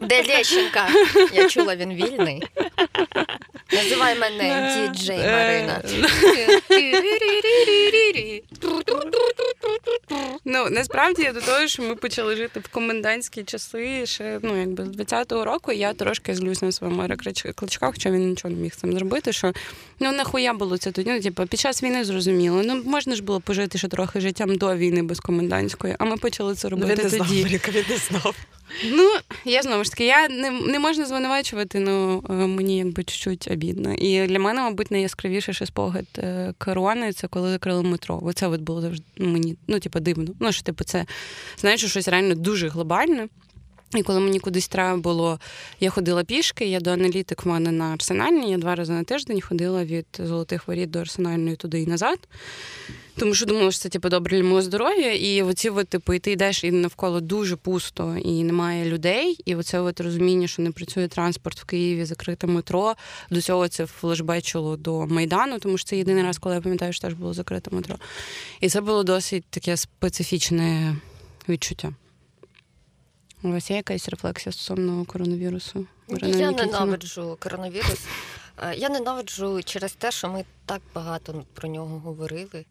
[0.00, 0.88] Де Лещенка?
[1.32, 2.42] Я чула, він вільний.
[3.72, 5.82] Називай мене діджей Марина.
[10.44, 14.88] Ну насправді до того, що ми почали жити в комендантські часи ще ну якби з
[14.88, 15.72] 20-го року.
[15.72, 17.08] Я трошки злюсь на своєму
[17.56, 19.32] кличка, хоча він нічого не міг цим зробити.
[19.32, 19.52] Що
[20.00, 21.10] ну нахуя було це тоді?
[21.10, 22.62] Ну, типу, під час війни зрозуміло.
[22.64, 26.54] Ну можна ж було пожити ще трохи життям до війни без комендантської, а ми почали
[26.54, 27.16] це робити він не тоді.
[27.16, 28.36] Знав, Маріка, він не знав.
[28.84, 29.10] Ну,
[29.44, 33.92] я знову ж таки, я не не можна звинувачувати, ну мені якби чуть-чуть обідно.
[33.94, 38.20] І для мене, мабуть, найяскравіший ще спогад е, корони це коли закрили метро.
[38.22, 40.32] Оце от було завжди мені, ну, типу, дивно.
[40.40, 41.06] Ну, що, типу, це
[41.58, 43.28] знаєш, що щось реально дуже глобальне.
[43.94, 45.40] І коли мені кудись треба було,
[45.80, 49.40] я ходила пішки, я до аналітик в мене на арсенальній, я два рази на тиждень
[49.40, 52.18] ходила від золотих воріт до арсенальної туди і назад.
[53.16, 55.14] Тому що думала, що це типу, добре для мого здоров'я.
[55.14, 59.38] І оці, от, типу, і ти йдеш і навколо дуже пусто, і немає людей.
[59.44, 62.94] І оце от розуміння, що не працює транспорт в Києві, закрите метро.
[63.30, 67.02] До цього це флешбечило до Майдану, тому що це єдиний раз, коли я пам'ятаю, що
[67.02, 67.96] теж було закрите метро.
[68.60, 70.96] І це було досить таке специфічне
[71.48, 71.92] відчуття.
[73.42, 75.86] У вас є якась рефлексія стосовно коронавірусу?
[76.22, 78.00] Я ненавиджу коронавірус.
[78.76, 82.64] Я ненавиджу через те, що ми так багато про нього говорили.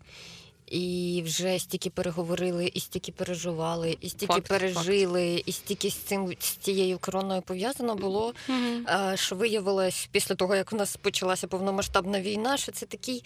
[0.71, 5.49] І вже стільки переговорили, і стільки переживали, і стільки факт, пережили, факт.
[5.49, 8.33] і стільки з цим з цією короною пов'язано було.
[8.49, 9.17] Mm-hmm.
[9.17, 13.23] Що виявилось після того, як у нас почалася повномасштабна війна, що це такий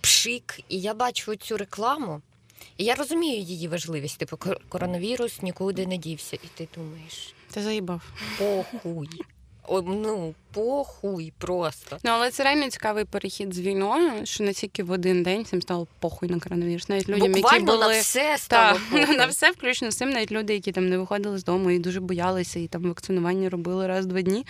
[0.00, 0.60] пшик.
[0.68, 2.20] І я бачу цю рекламу,
[2.76, 4.18] і я розумію її важливість.
[4.18, 4.38] Типу,
[4.68, 6.36] коронавірус нікуди не дівся.
[6.36, 8.02] І ти думаєш, ти заїбав.
[8.38, 9.08] Похуй.
[9.70, 11.98] Ну, похуй просто.
[12.04, 15.62] Ну, але це реально цікавий перехід з війною, що не тільки в один день цим
[15.62, 16.88] стало похуй на коронавірус.
[16.88, 19.16] Навіть людям, Буквально які були на все стало та, похуй.
[19.16, 22.00] на все, включно з цим, навіть люди, які там не виходили з дому і дуже
[22.00, 24.46] боялися, і там вакцинування робили раз-два дні.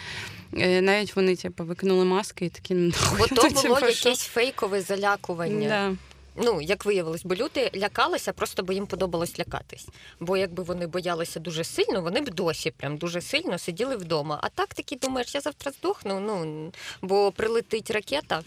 [0.56, 5.68] Е, навіть вони типу, викинули маски і такі ну, Бо то було якесь фейкове залякування.
[5.68, 5.96] Да.
[6.36, 9.88] Ну, як виявилось, бо люди лякалися, просто бо їм подобалось лякатись.
[10.20, 14.38] Бо якби вони боялися дуже сильно, вони б досі прям дуже сильно сиділи вдома.
[14.42, 16.72] А так таки думаєш, я завтра здохну, ну
[17.02, 18.42] бо прилетить ракета.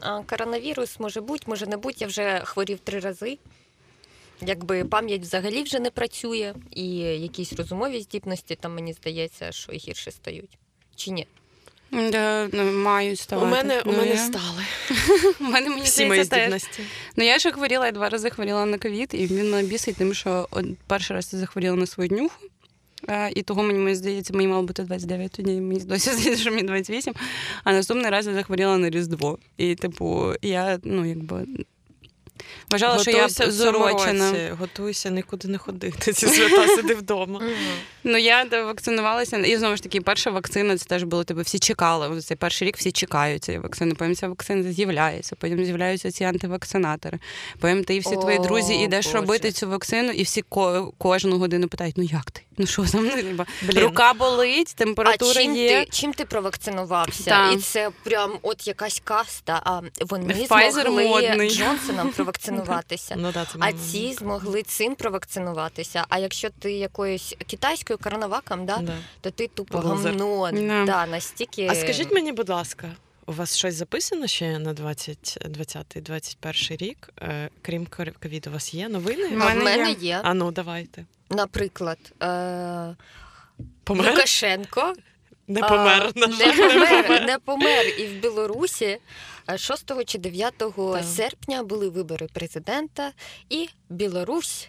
[0.00, 1.96] А коронавірус може бути, може не бути.
[1.98, 3.38] Я вже хворів три рази.
[4.40, 10.10] Якби пам'ять взагалі вже не працює, і якісь розумові здібності там мені здається, що гірше
[10.10, 10.58] стають.
[10.96, 11.26] Чи ні?
[11.92, 13.46] Да, ну, мають ставати.
[13.46, 14.16] У мене ну, у мене я...
[14.16, 14.64] стали.
[15.40, 16.82] у мене мені Всі мої здібності.
[17.16, 20.14] Ну я ще хворіла, я два рази хворіла на ковід, і він мене бісить тим,
[20.14, 20.48] що
[20.86, 22.36] перший раз я захворіла на свою днюху.
[23.34, 26.62] І того мені, мені здається, мені мало бути 29, тоді мені досі здається, що мені
[26.62, 27.14] 28.
[27.64, 29.38] А наступний раз я захворіла на Різдво.
[29.56, 31.46] І, типу, я, ну, якби.
[32.70, 34.56] Вважала, Готуйся що я зорочена.
[34.58, 36.12] Готуйся нікуди не ходити.
[36.12, 37.40] Ці свята сиди вдома.
[38.04, 41.42] Ну я вакцинувалася, і знову ж таки, перша вакцина це теж було тебе.
[41.42, 42.20] Всі чекали.
[42.20, 43.94] Цей перший рік всі чекають цієї вакцини.
[43.94, 47.18] Потім ця вакцина з'являється, потім з'являються ці антивакцинатори.
[47.60, 51.68] Потім ти і всі твої друзі йдеш робити цю вакцину, і всі ко- кожну годину
[51.68, 52.42] питають: ну як ти?
[52.58, 55.84] Ну що там ну, рука болить, температура а чим є.
[55.84, 57.30] Ти, чим ти провакцинувався?
[57.30, 57.54] Так.
[57.54, 59.62] І це прям от якась каста.
[59.64, 61.50] А вони Pfizer змогли модний.
[61.50, 63.14] Джонсоном провакцинуватися.
[63.18, 66.04] Ну, да, це а ці змогли цим провакцинуватися.
[66.08, 68.96] А якщо ти якоюсь китайською коронаваком, да, да.
[69.20, 70.50] то ти тупо гамно.
[70.52, 70.84] Да.
[70.84, 71.66] Да, настільки...
[71.66, 72.92] А скажіть мені, будь ласка,
[73.26, 77.10] у вас щось записано ще на 2020-2021 рік?
[77.22, 77.86] Е, крім
[78.22, 79.28] ковіду, у вас є новини?
[79.32, 79.96] У мене мене є.
[80.00, 80.20] є.
[80.24, 81.04] А ну давайте.
[81.30, 82.96] Наприклад, е-
[83.84, 84.10] Помер?
[84.10, 84.94] Лукашенко
[85.48, 86.12] Не помер.
[86.16, 87.86] А, на не, жаль, помер не помер.
[87.98, 88.98] І в Білорусі
[89.56, 91.04] 6 чи 9 Так.
[91.04, 93.12] серпня були вибори президента,
[93.48, 94.68] і Білорусь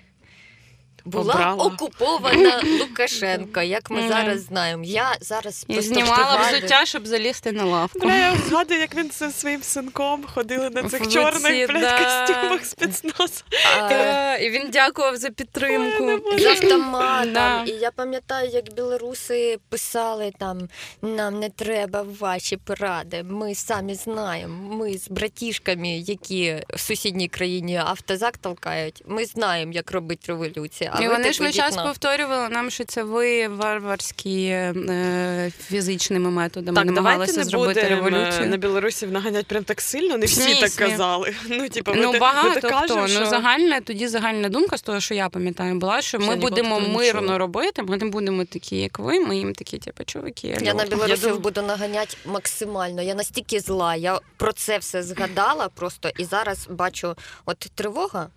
[1.06, 1.64] була Обрала.
[1.66, 4.84] окупована Лукашенко, як ми зараз знаємо.
[4.86, 8.00] Я зараз І просто знімала взуття, щоб залізти на лавку.
[8.00, 11.98] Бля, я згадую, як він зі своїм синком ходили на цих В чорних блядь, да.
[12.26, 13.44] костюмах спецназ.
[13.78, 16.20] А, Та, І він дякував за підтримку.
[16.40, 17.34] з автоматом.
[17.34, 17.64] Да.
[17.68, 20.68] І я пам'ятаю, як білоруси писали там:
[21.02, 23.24] нам не треба ваші поради.
[23.24, 24.76] Ми самі знаємо.
[24.76, 29.04] Ми з братішками, які в сусідній країні автозак толкають.
[29.08, 30.90] Ми знаємо, як робити революцію.
[30.96, 36.32] А І ви вони ж весь час повторювали нам, що це ви варварські е, фізичними
[36.32, 38.48] методами Так, давайте намагалися не зробити будемо революцію.
[38.50, 40.92] на білорусів наганять прям так сильно, не всі так смислі?
[40.92, 41.34] казали.
[41.50, 42.80] Ну, типу, ми Ну, те- багато ми так хто.
[42.80, 43.26] кажемо, Ну, що...
[43.26, 47.38] загальна, тоді загальна думка з того, що я пам'ятаю, була, що ми будемо мирно чула.
[47.38, 50.58] робити, ми не будемо такі, як ви, ми їм такі, типу, чуваки.
[50.62, 53.02] Я на білорусів буду наганяти максимально.
[53.02, 53.96] Я настільки зла.
[53.96, 57.16] Я про це все згадала просто і зараз бачу,
[57.46, 58.28] от тривога,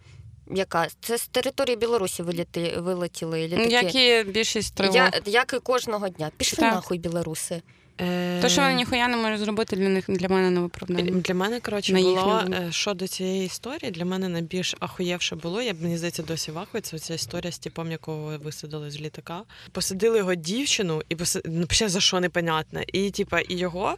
[0.50, 3.70] яка це з території Білорусі виліти, вилетіли літаки.
[3.70, 4.96] Які більшість тривог.
[4.96, 6.30] Я, як і кожного дня.
[6.36, 6.74] Пішли Так.
[6.74, 7.62] нахуй білоруси.
[8.00, 11.10] Е, То, що вони ніхуя не можуть зробити, для них для мене не виправдання.
[11.10, 13.04] Для мене, коротше, На було їхню думку.
[13.04, 15.62] е, цієї історії, для мене найбільш ахуєвше було.
[15.62, 16.80] Я б мені здається досі вахує.
[16.80, 19.42] Це ця історія з типом, якого висадили з літака.
[19.72, 21.42] Посадили його дівчину, і поси...
[21.44, 22.84] ну, ще за що непонятне.
[22.92, 23.96] І типа, і його.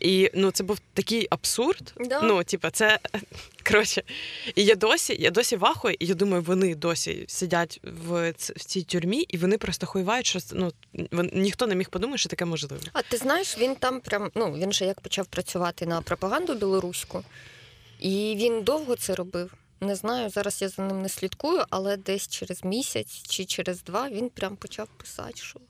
[0.00, 1.94] І ну це був такий абсурд.
[2.00, 2.20] Да.
[2.22, 2.98] Ну, типа, це
[3.68, 4.02] коротше.
[4.54, 8.82] І я досі, я досі вахую, і я думаю, вони досі сидять в, в цій
[8.82, 10.72] тюрмі, і вони просто хуйвають, що ну
[11.32, 12.82] ніхто не міг подумати, що таке можливо.
[12.92, 17.24] А ти знаєш, він там прям ну він же як почав працювати на пропаганду білоруську,
[17.98, 19.54] і він довго це робив.
[19.80, 24.08] Не знаю, зараз я за ним не слідкую, але десь через місяць чи через два
[24.08, 25.60] він прям почав писати, що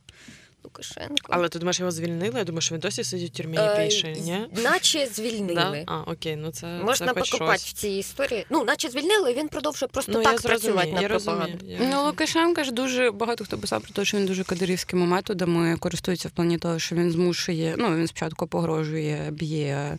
[0.65, 1.15] Лукашенко.
[1.31, 2.39] Але ти думаєш, його звільнили?
[2.39, 4.39] Я думаю, що він досі сидить в тюрмі і Е, пише, ні?
[4.63, 5.07] Наче Да?
[5.13, 5.85] звільнили.
[5.87, 7.71] А, окей, ну це Можна це хоч покопати щось.
[7.71, 8.47] в цій історії.
[8.51, 11.39] Ну, наче звільнили, він продовжує просто Ну, так я працювати на я розумію.
[11.41, 11.67] пропаганду.
[11.67, 12.05] я Ну.
[12.07, 16.31] Лукашенка ж дуже багато хто писав про те, що він дуже кадирівськими методами користується в
[16.31, 17.75] плані того, що він змушує.
[17.79, 19.99] Ну він спочатку погрожує, б'є,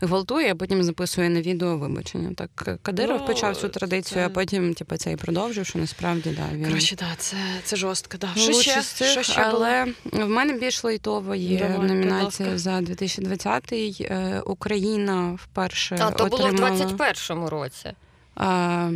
[0.00, 2.34] гвалтує, а потім записує на відео вибачення.
[2.36, 6.30] Так Кадиров Ну, почав цю традицію, це- а потім, типу, це і продовжив, що насправді
[6.30, 6.64] да він.
[6.68, 8.18] Коротше, да, це, це жорстко.
[8.18, 8.28] Да.
[8.36, 8.82] Ну, Що ще?
[8.82, 9.64] цих, Що ще було?
[9.64, 14.02] але в мене більш лайтова є Давай, номінація за 2020-й.
[14.02, 17.92] Е, Україна вперше А то було в 21-му році.
[18.34, 18.90] а,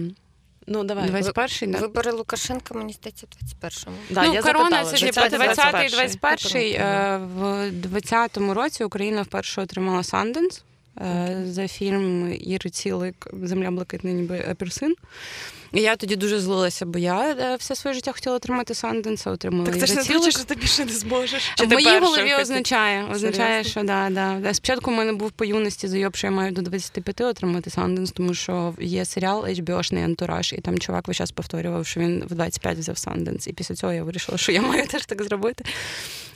[0.67, 1.11] Ну, давай.
[1.11, 1.79] 21-й, да.
[1.79, 3.97] Вибори Лукашенка, мені здається, в 21-му.
[4.11, 6.73] Да, ну, я корона це ж 20-й, 20-й, 21-й.
[6.73, 10.63] Е, В 20-му році Україна вперше отримала Санденс
[11.01, 14.95] е, за фільм Іри Цілик Земля блакитна, ніби апельсин.
[15.73, 19.67] І я тоді дуже злилася, бо я е, все своє життя хотіла отримати Санденс, отримала
[19.67, 21.53] Так це ж не значить, що ти більше не зможеш.
[21.59, 24.55] В моїй голові означає, означає, що да, да.
[24.55, 28.35] Спочатку в мене був по юності зайоб, що я маю до 25 отримати Санденс, тому
[28.35, 32.79] що є серіал HBO-шний антураж, і там чувак весь час повторював, що він в 25
[32.79, 33.47] взяв Санденс.
[33.47, 35.65] І після цього я вирішила, що я маю теж так зробити.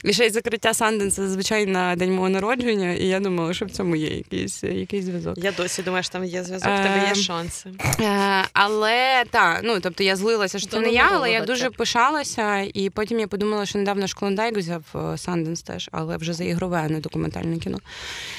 [0.09, 3.95] Ще й закриття Санденса зазвичай на день мого народження, і я думала, що в цьому
[3.95, 5.33] є якийсь, якийсь зв'язок.
[5.37, 7.69] Я досі думаю, що там є зв'язок, в тебе є Ем, шанси.
[8.01, 12.59] Е, але так, ну тобто я злилася, що це не я, але я дуже пишалася.
[12.73, 14.83] І потім я подумала, що недавно ж Клондайк взяв
[15.17, 17.77] Санденс теж, але вже за ігрове, а не документальне кіно.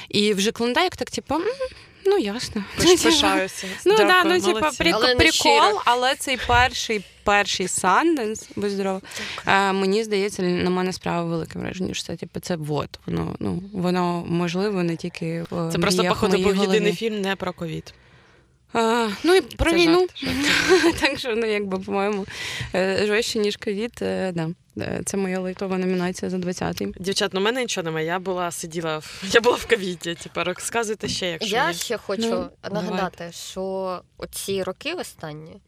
[0.08, 1.42] І вже Клондайк так, типу, «М,
[2.06, 2.64] ну ясно.
[2.78, 3.66] Пишаюся.
[3.84, 9.02] Ну да, ну типа прикол, але цей перший перший Санденс, будь здоров,
[9.46, 13.36] е, мені здається, на мене справа велике враження, що це типу, це вот воно.
[13.40, 17.94] Ну воно можливо не тільки в Це просто, походу, був єдиний фільм не про ковід.
[18.78, 20.06] А, ну і про Це війну.
[20.16, 22.26] жарт, так що, ну, якби, по-моєму,
[22.74, 24.50] е, жорстче, ніж ковід, е, да.
[24.78, 26.94] Е, Це моя лайтова номінація за 20-й.
[27.02, 28.06] Дівчат, ну в мене нічого немає.
[28.06, 30.14] Я була сиділа в я була в ковіді.
[30.14, 31.74] Типа розказуйте ще, якщо Я є.
[31.74, 35.60] ще хочу Ну, нагадати, що оці роки останні,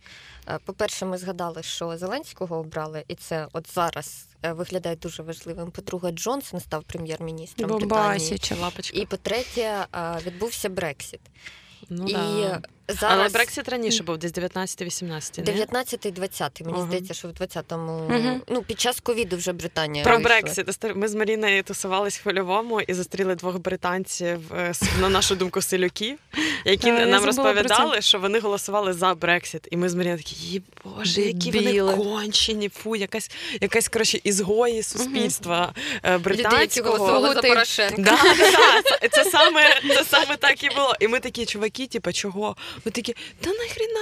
[0.64, 5.70] по-перше, ми згадали, що Зеленського обрали, і це от зараз виглядає дуже важливим.
[5.70, 8.40] По-друге, Джонсон став прем'єр-міністром Британії.
[8.60, 8.98] Лапочка.
[8.98, 9.86] І по-третє,
[10.26, 11.20] відбувся Брексіт.
[11.90, 12.60] Ну, і да.
[12.88, 15.66] Зараз Але Брексит раніше був, десь 19-18, не?
[15.82, 16.86] 19-20, мені Ага.
[16.86, 18.42] здається, що в 20-му, Мгм.
[18.48, 20.40] ну під час ковіду вже Британія Про вийшла.
[20.40, 20.96] Брексит.
[20.96, 26.18] Ми з Маріною тусувались в хвильовому і зустріли двох британців, е, на нашу думку, селюків,
[26.64, 29.68] які А, нам розповідали, що вони голосували за Брексит.
[29.70, 33.30] І ми з Маріною такі, «Є, боже, які вони кончені, фу, якась,
[33.60, 35.72] якась коротше, ізгої суспільства
[36.04, 38.02] е, Люди, які голосували за Порошенка.
[38.02, 38.18] Да,
[38.52, 40.94] да, це, це саме це саме так і було.
[41.00, 42.56] І ми такі чуваки, типу, чого?
[42.84, 43.98] Вони такі, та нахріна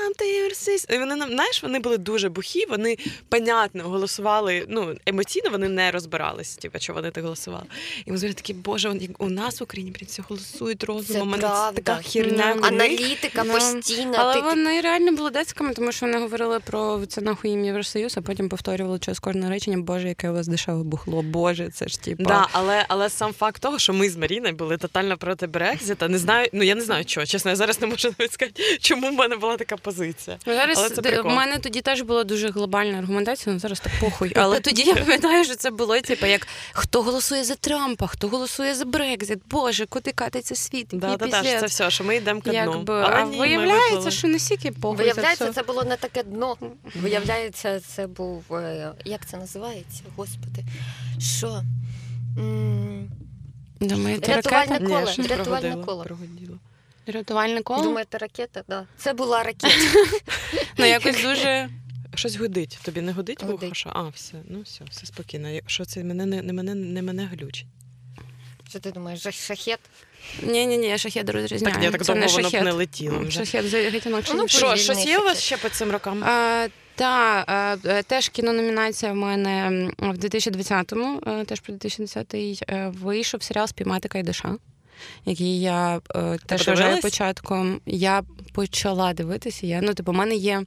[0.56, 0.94] Swift?
[0.94, 2.96] І вони нам, знаєш, вони були дуже бухі, вони
[3.28, 4.66] понятно голосували.
[4.68, 7.64] Ну, емоційно вони не розбиралися, типу, що вони так голосували.
[8.06, 11.32] І ми такі, боже, вони- у нас в Україні прям всі голосують розумом.
[11.34, 11.80] Це правда.
[11.82, 12.54] така херня.
[12.56, 14.16] Ну, Аналітика Ну, постійна.
[14.18, 18.16] Але ти- вони реально були децьками, тому що вони говорили про це нахуй їм Євросоюз,
[18.16, 22.00] а потім повторювали через кожне речення, боже, яке у вас дешеве бухло, боже, це ж
[22.02, 22.24] типа.
[22.24, 26.18] Да, але, але сам факт того, що ми з Маріною були тотально проти Брекзіта, не
[26.18, 27.26] знаю, ну я не знаю чого.
[27.26, 30.38] Чесно, я зараз не можу навіть сказати, чому в мене була така позиція.
[30.46, 31.30] Ну, Зараз Але це прикол.
[31.32, 34.32] в мене тоді теж була дуже глобальна аргументація, ну зараз так похуй.
[34.36, 38.74] Але тоді я пам'ятаю, що це було типу, як хто голосує за Трампа, хто голосує
[38.74, 40.86] за Брекзит, Боже, куди катиться світ?
[40.92, 42.56] Да, да, да, це все, що ми йдемо ко дну.
[42.58, 44.98] Якби, Але а ні, виявляється, що не стільки похуй.
[44.98, 46.56] Виявляється, це було не таке дно.
[47.02, 48.54] Виявляється, це був.
[48.54, 50.02] е, Як це називається?
[50.16, 50.64] Господи.
[51.20, 51.62] Що?
[52.38, 53.08] М,
[53.80, 56.04] Думаєте, Рятувальне коло, рятувальне коло.
[56.04, 56.58] прогодило.
[57.06, 57.82] Рятувальне коло?
[57.82, 58.62] Думаєте, ракета?
[58.68, 58.86] Да.
[58.96, 59.74] Це була ракета.
[60.78, 61.68] Ну якось дуже.
[62.14, 62.78] Щось гудить.
[62.82, 63.66] Тобі не гудить вухо?
[63.72, 63.90] Що?
[63.94, 65.60] А, все, ну все, все спокійно.
[65.66, 67.66] Що це мене не, не мене не мене глючить.
[68.68, 69.80] Що ти думаєш, шахет?
[70.42, 71.74] Ні, ні, ні, шахет розрізняє.
[71.74, 73.44] Так, я так не воно б не летіло вже.
[73.44, 74.32] Шахет за інакше.
[74.34, 76.24] Ну, Що, щось є у вас ще по цим рокам?
[76.24, 83.42] А, та, е, теж кінономінація в мене в 2020-му, е, теж про 2010-й, е, вийшов
[83.42, 84.56] серіал Спіймати Кайдаша,
[85.24, 87.80] який я е, теж вважаю початком.
[87.86, 88.22] Я
[88.52, 89.66] почала дивитися.
[89.66, 90.62] Я, ну, типу, в мене є.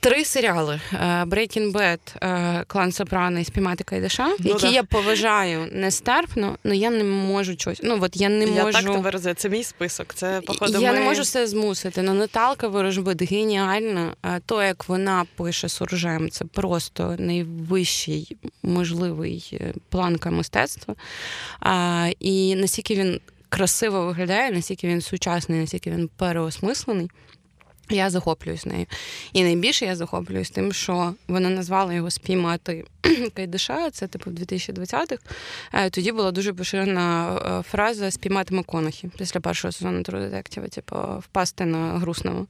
[0.00, 4.68] Три серіали: е, Breaking Bad, е, Клан Сопрано і Спіймати Кайдаша, Ну які да.
[4.68, 7.80] я поважаю нестерпно, але я не можу щось.
[7.82, 8.72] Ну, от я не я можу.
[8.72, 9.34] так тебе розумію.
[9.34, 10.14] Це мій список.
[10.14, 10.80] Це походу.
[10.80, 10.98] Я ми...
[10.98, 12.02] не можу все змусити.
[12.02, 14.14] Ну, Наталка Ворожбит геніальна.
[14.46, 20.94] То, як вона пише суржем, це просто найвищий можливий е, планка мистецтва.
[21.60, 27.10] А, і настільки він красиво виглядає, настільки він сучасний, настільки він переосмислений.
[27.90, 28.86] Я захоплююсь нею.
[29.32, 32.84] І найбільше я захоплююсь тим, що вона назвала його спіймати
[33.34, 35.18] Кайдаша, це типу в 2020-х.
[35.72, 41.64] Е, Тоді була дуже поширена е, фраза спіймати Маконахі після першого сезону Detective, типу, впасти
[41.64, 42.46] на грустному.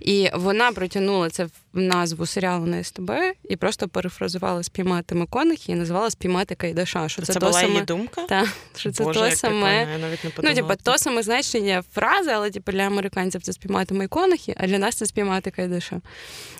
[0.00, 3.10] І вона протягнула це в назву серіалу на СТБ
[3.48, 7.08] і просто перефразувала спіймати Маконахі і назвала спіймати Кайдаша.
[7.08, 7.72] Що це, Це була саме...
[7.72, 8.22] її думка?
[8.28, 9.60] Та, що це Боже, то саме.
[9.60, 13.52] прикольно, я навіть не Ну, типу, то саме значення фрази, але типу, для американців це
[13.52, 16.00] спіймати Майконахі, а для нас це спіймати Кайдаша.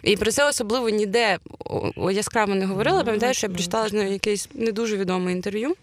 [0.03, 1.39] І про це особливо ніде
[2.13, 2.99] яскраво не говорила.
[2.99, 5.75] Ну, Пам'ятаю, що я ну, прочитала з нею якесь не дуже відоме інтерв'ю.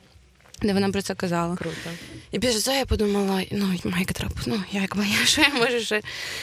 [0.61, 1.55] Де вона про це казала.
[1.55, 1.89] Круто.
[2.31, 6.01] І після цього я подумала: ну, майка трап, ну якби я що я можу ще,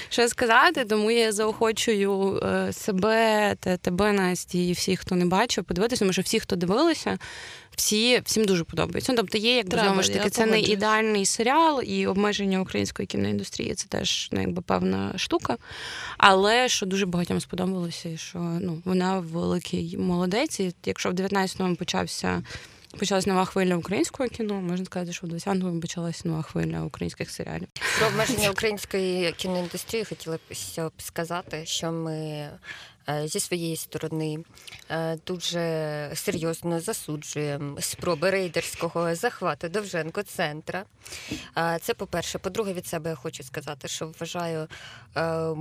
[0.08, 5.64] ще сказати, тому я заохочую е, себе та тебе, Насті, і всіх, хто не бачив,
[5.64, 7.18] подивитися, тому що всі, хто дивилися,
[7.78, 9.12] всі, всім дуже подобається.
[9.12, 13.74] Ну, тобто є, Треба, знову ж таки, це не ідеальний серіал, і обмеження української кіноіндустрії
[13.74, 15.56] це теж ну, якби певна штука.
[16.18, 20.60] Але що дуже багатьом сподобалося, що ну, вона великий молодець.
[20.60, 22.42] І якщо в 19-му почався.
[22.98, 24.54] Почалась нова хвиля українського кіно.
[24.54, 27.68] Можна сказати, що в 20-му почалася нова хвиля українських серіалів.
[27.98, 32.48] Про обмеження української кіноіндустрії хотіла б сказати, що ми
[33.24, 34.38] зі своєї сторони
[34.90, 40.84] е, дуже серйозно засуджуємо спроби рейдерського захвату Довженко центра.
[41.58, 42.38] Е, Це по-перше.
[42.38, 44.68] По-друге, від себе я хочу сказати, що вважаю.
[45.16, 45.54] е,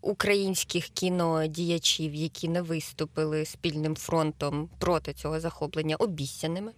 [0.00, 6.72] Українських кінодіячів, які не виступили спільним фронтом проти цього захоплення, обіцяними.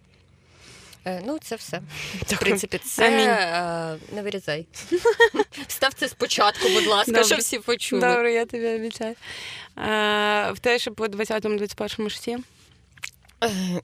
[1.07, 1.81] Е, Ну, це все.
[2.27, 3.29] В принципі, це Амінь.
[3.29, 4.65] е, не вирізай.
[5.67, 7.23] Став це спочатку, будь ласка, Добре.
[7.25, 8.01] щоб всі почули.
[8.01, 9.15] Добре, я тобі обіцяю.
[10.53, 12.37] В те, що по 20-21 житті.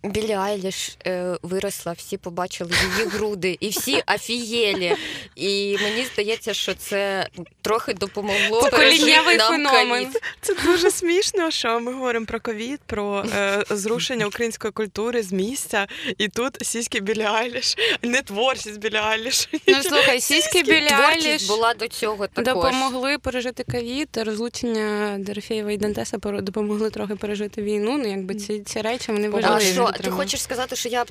[0.03, 4.95] Білі Айліш е, виросла, всі побачили її груди, і всі афієлі.
[5.35, 7.27] І мені здається, що це
[7.61, 10.05] трохи допомогло Поколіннєвий пережити феномен.
[10.05, 10.21] ковід.
[10.41, 15.87] Це дуже смішно, що ми говоримо про ковід, про е, зрушення української культури з місця,
[16.17, 19.49] і тут сіськи Білі Айліш, не творчість Білі Айліш.
[19.67, 22.53] Ну слухай, сіськи Білі Айліш була до цього також.
[22.53, 27.97] допомогли пережити ковід, розлучення Дорофєєва і Дантеса допомогли трохи пережити війну.
[27.97, 29.79] Ну, якби ці, ці речі вони важливі.
[29.87, 31.05] А що, ти хочеш сказати, що я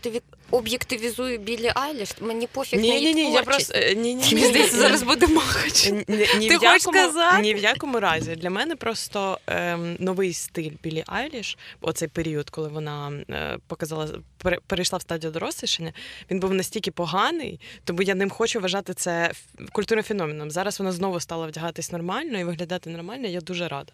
[0.51, 2.09] об'єктивізую Білі Айліш?
[2.21, 5.27] Мені пофіг на Ні, її ні, ні, я просто ні, ні, Мені здається, зараз буде
[5.27, 5.91] махач.
[5.91, 7.43] Ні, ні, ні, Ти в хочеш якому, сказати?
[7.43, 8.37] ні в якому разі.
[8.37, 14.09] Для мене просто ем, новий стиль Білі Айліш, оцей період, коли вона е, показала,
[14.39, 15.93] пере- перейшла в стадію дорослішання,
[16.31, 19.33] він був настільки поганий, тому я ним хочу вважати це
[19.73, 20.51] культурним феноменом.
[20.51, 23.29] Зараз вона знову стала вдягатись нормально і виглядати нормально.
[23.29, 23.93] Я дуже рада.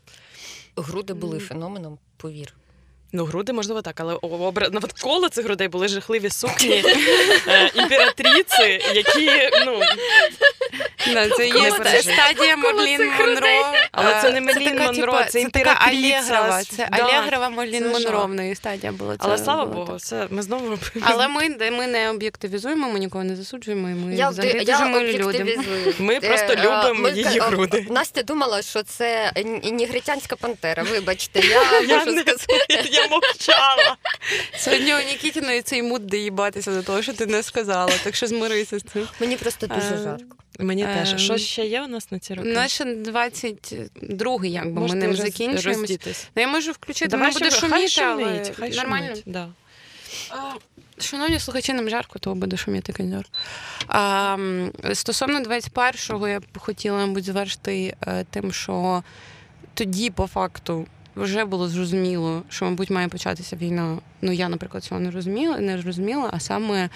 [0.76, 2.54] Груди були феноменом, повір.
[3.12, 4.68] Ну, груди, можливо, так, але обра...
[4.68, 6.70] навколо цих грудей були жахливі сукні
[7.48, 9.30] е, імператриці, які,
[9.66, 9.80] ну,
[11.36, 11.70] Це є
[12.02, 13.48] стадія Мерлін Монро.
[13.92, 16.62] Але це не Мерлін Монро, це імператріса.
[16.76, 19.16] Це Алегрова Мерлін Монро в неї стадія була.
[19.18, 23.88] Але слава Богу, все, ми знову Але ми ми не об'єктивізуємо, ми нікого не засуджуємо.
[23.88, 25.58] Ми взагалі дуже милі люди.
[25.98, 27.86] Ми просто е, любимо її груди.
[27.90, 29.32] Настя думала, що це
[29.64, 30.82] нігритянська пантера.
[30.82, 32.88] Вибачте, я можу сказати.
[32.92, 33.96] Я мовчала.
[34.56, 38.78] Сьогодні у Нікітіної цей муд доїбатися до того, що ти не сказала, так що змирися
[38.78, 39.08] з цим.
[39.20, 40.36] Мені просто дуже е, жарко.
[40.58, 41.12] Мені теж.
[41.12, 42.48] Ем, що ще є у нас на ці роки?
[42.48, 45.98] Наш 22-й, якби ми ним закінчуємося.
[46.36, 49.14] Ну, я можу включити, Давай буде шуміти, але хай нормально.
[49.26, 49.48] Да.
[51.00, 53.24] Шановні слухачі, нам жарко, то буде шуміти кондьор.
[54.94, 59.02] Стосовно 21-го, я б хотіла, мабуть, завершити е, тим, що
[59.74, 60.86] тоді, по факту,
[61.16, 63.98] вже було зрозуміло, що, мабуть, має початися війна.
[64.22, 66.88] Ну, я, наприклад, цього не розуміла, не розуміла, а саме.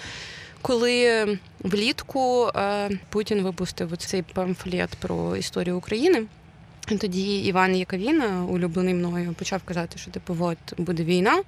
[0.63, 1.25] Коли
[1.59, 6.25] влітку е, Путін випустив цей памфлет про історію України,
[6.87, 11.43] тоді Іван Яковіна, улюблений мною, почав казати, що типу, от буде війна.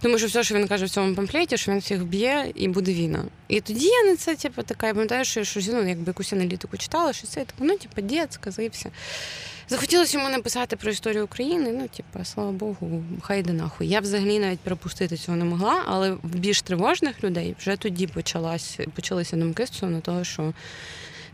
[0.00, 2.92] Тому що все, що він каже в цьому памфлеті, що він всіх б'є і буде
[2.92, 3.24] війна.
[3.48, 6.76] І тоді я на це, типу, така, я пам'ятаю, що, що ну, якби якусь аналітику
[6.76, 8.90] читала, що це типу, ну, типу, дід сказився.
[9.70, 11.72] Захотілося йому написати про історію України.
[11.72, 13.88] Ну, типу, слава Богу, хай йде нахуй.
[13.88, 18.78] Я взагалі навіть пропустити цього не могла, але в більш тривожних людей вже тоді почалась,
[18.94, 20.52] почалися думки стосовно того, що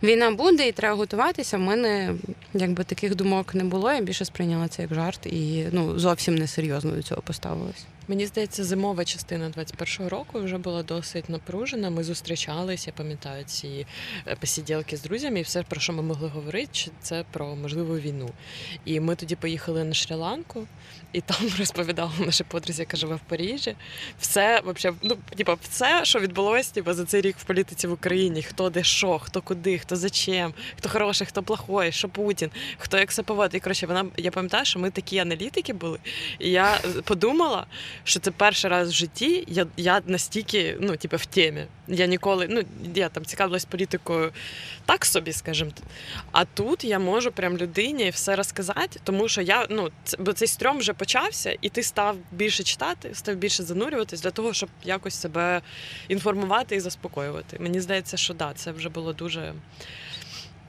[0.02, 1.56] війна буде і треба готуватися.
[1.56, 2.14] У мене
[2.54, 3.92] якби таких думок не було.
[3.92, 7.84] Я більше сприйняла це як жарт і ну зовсім несерйозно до цього поставилась.
[8.08, 11.90] Мені здається, зимова частина 21-го року вже була досить напружена.
[11.90, 13.86] Ми зустрічалися, пам'ятаю ці
[14.26, 18.30] е, посіділки з друзями, і все, про що ми могли говорити, це про можливу війну.
[18.84, 20.66] І ми тоді поїхали на Шрі-Ланку,
[21.16, 23.76] і там розповідала наша подрузі, яка живе в Парижі.
[24.20, 28.42] Все, вообще, ну, типа, все, що відбулося типа, за цей рік в політиці в Україні,
[28.42, 32.98] хто де що, хто куди, хто за чим, хто хороший, хто плохой, що Путін, хто
[32.98, 33.54] як себе поводить.
[33.54, 35.98] І коротше, вона я пам'ятаю, що ми такі аналітики були,
[36.38, 37.66] і я подумала
[38.04, 39.44] що це перший раз в житті.
[39.48, 41.66] Я я настільки, ну, типу, в темі.
[41.88, 42.62] Я ніколи, ну,
[42.94, 44.32] я там цікавилась політикою
[44.84, 45.70] так собі, скажімо.
[46.32, 50.48] А тут я можу прям людині все розказати, тому що я, ну, це, бо цей
[50.48, 55.14] стрьом вже почався, і ти став більше читати, став більше занурюватись для того, щоб якось
[55.14, 55.62] себе
[56.08, 57.56] інформувати і заспокоювати.
[57.60, 59.54] Мені здається, що да, це вже було дуже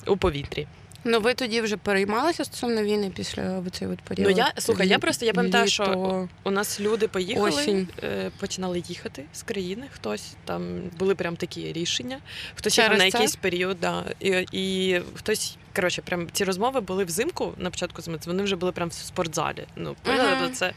[0.08, 0.68] у повітрі.
[1.04, 4.30] Ну ви тоді вже переймалися стосовно війни після цей от період?
[4.32, 7.88] Ну я слухай, я просто я пам'ятаю, що у нас люди поїхали, Осінь.
[8.04, 9.84] Е, починали їхати з країни.
[9.92, 12.20] Хтось там були прям такі рішення,
[12.56, 15.58] хтось Через на якийсь період, да, і, і хтось.
[15.76, 18.20] Коротше, прям ці розмови були взимку на початку зими.
[18.26, 19.64] Вони вже були прям в спортзалі.
[19.76, 20.52] Ну uh-huh.
[20.52, 20.74] це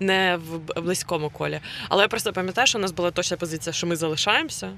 [0.00, 1.60] не в близькому колі.
[1.88, 4.72] Але я просто пам'ятаю, що у нас була точна позиція, що ми залишаємося.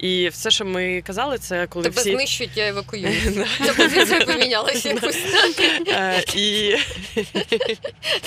[0.00, 2.10] І все, що ми казали, це коли Тебе всі...
[2.10, 3.46] знищують, я евакуюю.
[3.66, 5.18] Ця позиція помінялася якось.
[5.88, 6.76] Е, і...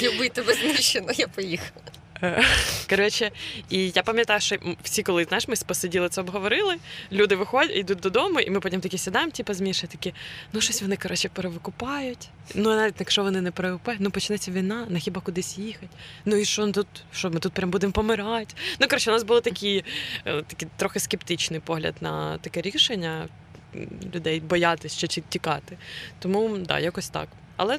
[0.02, 1.82] Люби тебе знищено, я поїхала.
[2.90, 3.32] Коротше,
[3.70, 6.76] і я пам'ятаю, що всі, коли знаєш, ми посиділи це обговорили,
[7.12, 10.14] люди виходять, йдуть додому, і ми потім такі сідаємо, типу, з такі,
[10.54, 12.30] ну щось вони коротше перевикупають.
[12.56, 15.90] Ну, навіть якщо вони не перевикупають, ну почнеться війна, на хіба кудись їхати.
[16.26, 16.88] Ну і що тут?
[17.14, 18.56] Що ми тут прям будемо помирати?
[18.80, 19.84] Ну, коротше, у нас був такий,
[20.28, 20.44] е,
[20.78, 23.28] трохи скептичний погляд на таке рішення
[24.16, 25.78] людей боятись чи тікати.
[26.20, 27.28] Тому да, якось так.
[27.58, 27.78] Але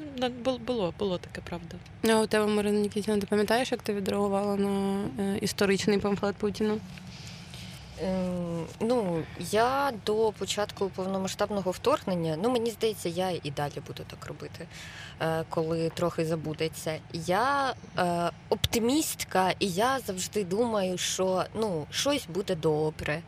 [0.67, 1.77] було було таке, правда.
[2.09, 6.79] А у тебе, Марина Нікітіна, ти пам'ятаєш, як ти відреагувала на е, історичний памфлет Путіна?
[8.03, 14.27] Ем, ну, я до початку повномасштабного вторгнення, ну мені здається, я і далі буду так
[14.27, 14.67] робити,
[15.21, 16.99] е, коли трохи забудеться.
[17.13, 23.23] Я е, оптимістка, і я завжди думаю, що ну, щось буде добре.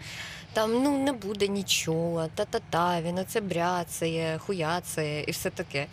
[0.52, 5.86] Там ну не буде нічого, та-та-та, він оце бряцає, хуяцає і все таке.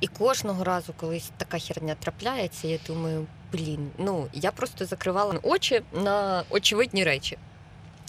[0.00, 5.82] І кожного разу, коли така херня трапляється, я думаю, блін, ну я просто закривала очі
[5.92, 7.38] на очевидні речі.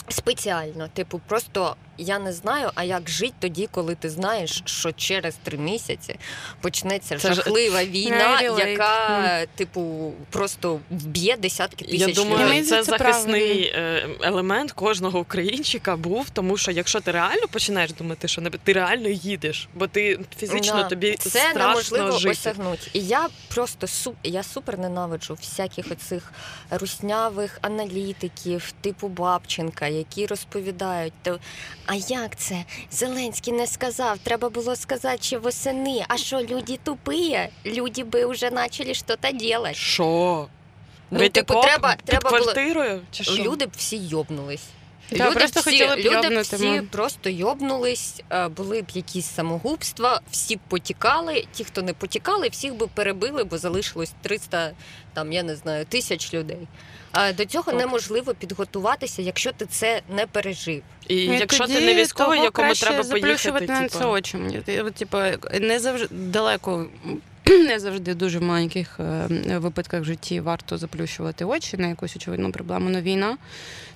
[0.09, 5.35] Спеціально, типу, просто я не знаю, а як жити тоді, коли ти знаєш, що через
[5.43, 6.15] три місяці
[6.61, 7.87] почнеться Це жахлива ж...
[7.91, 9.47] війна, яка, mm.
[9.55, 12.63] типу, просто вб'є десятки тисяч Я думаю, людей.
[12.63, 18.27] Це, це захисний е, елемент кожного українчика був, тому що якщо ти реально починаєш думати,
[18.27, 20.83] що не ти реально їдеш, бо ти фізично да.
[20.83, 22.31] тобі це страшно неможливо жити.
[22.31, 22.89] осягнути.
[22.93, 26.33] І я просто суп, я супер ненавиджу всяких оцих
[26.69, 31.13] руснявих аналітиків, типу Бабченка, які розповідають.
[31.87, 32.63] А як це?
[32.91, 34.17] Зеленський не сказав.
[34.17, 36.05] Треба було сказати ще восени.
[36.07, 37.39] А що, люди тупі?
[37.65, 39.73] Люди би вже почали щось робити.
[39.73, 40.47] Що?
[41.11, 43.01] Ну, типу, треба, під треба квартирою?
[43.11, 43.43] Чи що?
[43.43, 44.63] Люди б всі йобнулись.
[45.09, 50.55] Та, просто всі, хотіли б люди всі просто йобнулись, е, були б якісь самогубства, всі
[50.55, 51.47] б потікали.
[51.51, 54.71] Ті, хто не потікали, всіх би перебили, бо залишилось 300,
[55.13, 56.67] там я не знаю, тисяч людей.
[57.37, 57.75] До цього Так.
[57.75, 60.81] неможливо підготуватися, якщо ти це не пережив.
[61.07, 63.51] І і якщо тоді ти не військовий, якому треба поїхати.
[63.51, 64.37] поїхати, на це типу, очі.
[64.37, 64.61] Мені
[64.97, 65.17] типу,
[65.59, 66.85] не завжди далеко.
[67.67, 72.51] Не завжди дуже в маленьких е, випадках в житті варто заплющувати очі на якусь очевидну
[72.51, 72.89] проблему.
[72.89, 73.37] Но війна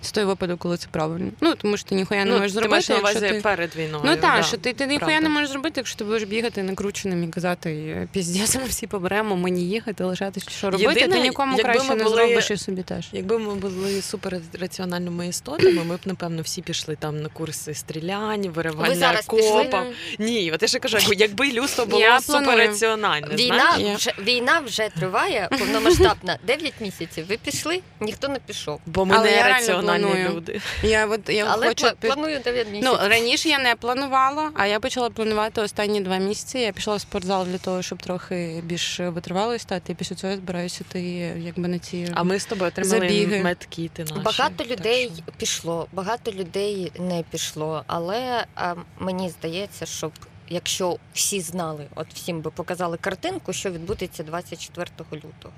[0.02, 1.32] це той випадок, коли це правильно.
[1.42, 2.72] Ну тому що ти ніхуя не ну, можеш ти зробити.
[2.72, 3.42] маєш на увазі ти...
[3.44, 4.04] перед війною.
[4.06, 4.44] Ну так, да.
[4.44, 5.30] що ти, ти ніхуя правда.
[5.30, 9.70] не можеш зробити, якщо ти будеш бігати накрученим і казати піздець, ми всі поберемо, мені
[9.70, 10.90] їхати, лишатись, що робити.
[10.90, 13.10] Єдине, ти нікому краще не були- зробиш і собі теж.
[13.12, 19.22] Якби ми були суперраціональними істотами, ми б напевно всі пішли там на курси стрілянь, виривання
[19.28, 19.86] копом.
[20.20, 23.36] Ні, от я ще кажу, якби- людство було суперраціональне.
[23.46, 27.26] Війна вже війна вже триває повномасштабна 9 місяців.
[27.30, 28.82] Ви пішли, ніхто не пішов.
[28.86, 30.30] Бо ми Але не я реально раціональні планую.
[30.30, 30.62] люди.
[30.84, 34.80] Я от я Але хочу пла- планую 9 Ну, раніше я не планувала, а я
[34.80, 36.60] почала планувати останні два місяці.
[36.60, 39.92] Я пішла в спортзал для того, щоб трохи більш витривалою стати.
[39.92, 41.02] І після цього я збираюся йти
[41.38, 42.08] якби на ці.
[42.14, 43.44] А ми з тобою отримали Забіги.
[43.44, 44.16] медкіти наші.
[44.24, 47.84] Багато так людей що- пішло, багато людей не пішло.
[47.88, 50.12] Але а, мені здається, щоб
[50.52, 55.54] якщо всі знали, от всім би показали картинку, що відбудеться 24 лютого.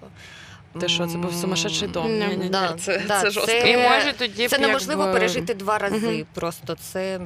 [0.80, 2.20] Те, що це був сумасшедший дом.
[2.20, 3.46] Ну, Ні, ні, ні, да, це, да, це жорстко.
[3.62, 6.08] це- І може тоді Це неможливо якби, пережити два рази.
[6.08, 6.26] Мгм.
[6.34, 7.20] Просто це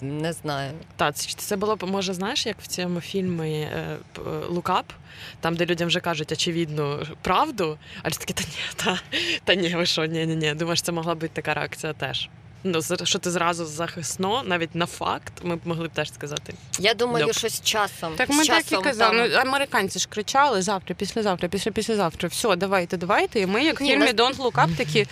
[0.00, 0.72] не знаю.
[0.96, 4.92] Так, це, це було б, може, знаєш, як в цьому фільмі е, п- е, Лукап,
[5.40, 9.00] там, де людям вже кажуть очевидну правду, а люди такі, та ні, та,
[9.44, 10.54] та ні, ви що, ні, ні, ні.
[10.54, 12.28] Думаєш, це могла бути така реакція теж.
[12.64, 16.54] Ну, що ти зразу захисно, навіть на факт, ми б могли б теж сказати.
[16.78, 17.34] Я думаю, Доп.
[17.36, 18.14] що з часом.
[18.16, 19.18] Так з ми так і казали.
[19.18, 22.28] там- Ну, американці ж кричали завтра, післязавтра, після післязавтра.
[22.28, 23.40] Все, давайте, давайте.
[23.40, 25.06] І ми, як в фільмі Don't Look Up, такі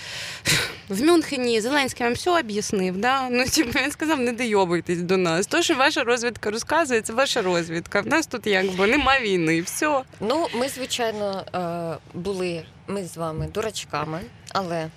[0.89, 2.97] в Мюнхені Зеленський вам все об'яснив.
[2.97, 3.29] Да?
[3.31, 5.47] Ну, типу, він сказав, не дойобуйтесь до нас.
[5.47, 8.01] То, що ваша розвідка розказує, це ваша розвідка.
[8.01, 9.63] В нас тут якби нема війни.
[9.63, 10.03] Все.
[10.21, 14.21] Ну, ми, звичайно, е, були ми з вами дурачками,
[14.53, 14.89] але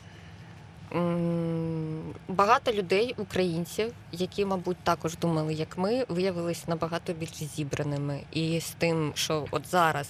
[2.27, 8.19] багато людей, українців, які, мабуть, також думали, як ми, виявилися набагато більш зібраними.
[8.31, 10.09] І з тим, що от зараз.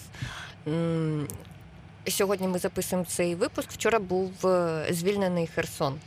[2.08, 3.72] Сьогодні ми записуємо цей випуск.
[3.72, 6.00] Вчора був е, звільнений Херсон.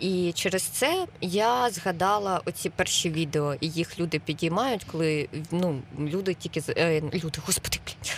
[0.00, 6.34] І через це я згадала оці перші відео, і їх люди підіймають, коли ну, люди
[6.34, 8.14] тільки е, люди, господи, блін,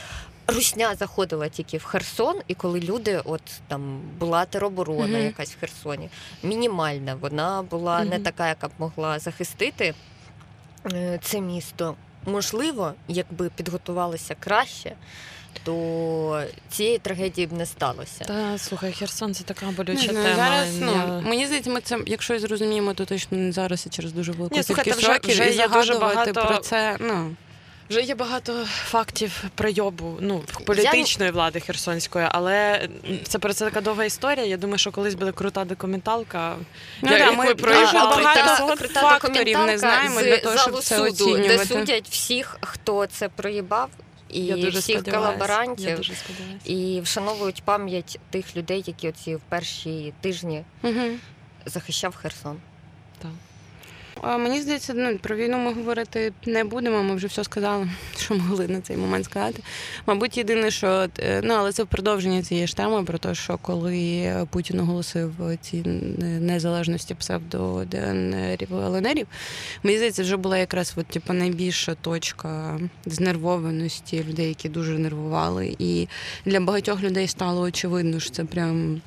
[0.49, 5.24] Русня заходила тільки в Херсон, і коли люди, от там була тероборона Мгм.
[5.26, 6.09] якась в Херсоні,
[6.42, 9.94] мінімальна, вона була не така, яка б могла захистити
[10.92, 11.94] е, це місто.
[12.26, 14.92] Можливо, якби підготувалися краще,
[15.64, 18.24] то цієї трагедії б не сталося.
[18.24, 20.36] Та слухай, Херсон це така болюча знаю, тема.
[20.36, 24.12] зараз, ну, Я- мені здається, ми це, якщо зрозуміємо, то точно не зараз і через
[24.12, 25.30] дуже велику кількість років.
[25.30, 26.96] вже і є дуже багато- про це.
[27.01, 27.36] Ну,
[27.91, 32.89] Вже є багато фактів прийобу ну, політичної влади херсонської, але
[33.22, 34.47] це про це така довга історія.
[34.47, 36.57] Я думаю, що колись буде крута документалка.
[37.03, 40.97] ну Я- да, ми проїжджали багато крута факторів не знаємо з для того, щоб це
[41.11, 43.91] суду, де судять всіх, хто це проїбав,
[44.30, 45.03] і Я дуже всіх.
[45.07, 45.97] Я колаборантів.
[45.97, 46.12] дуже.
[46.64, 51.03] І вшановують пам'ять тих людей, які оці в перші тижні Угу.
[51.66, 52.57] захищав Херсон.
[53.22, 53.26] А
[54.23, 57.03] мені здається, ну про війну ми говорити не будемо.
[57.03, 57.89] Ми вже все сказали,
[58.19, 59.62] що могли на цей момент сказати.
[60.07, 63.59] Мабуть, єдине, що е, ну але це в продовження цієї ж теми про те, що
[63.62, 65.83] коли Путін оголосив ці
[66.41, 69.27] незалежності псевдо ДНРів ЛНРів,
[69.83, 75.77] мені здається, вже була якраз от, типу, найбільша точка знервованості людей, які дуже нервували.
[75.79, 76.09] І
[76.45, 79.01] для багатьох людей стало очевидно, що це прям.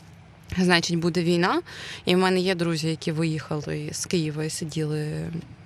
[0.58, 1.62] Значить, буде війна.
[2.06, 5.08] І в мене є друзі, які виїхали з Києва і сиділи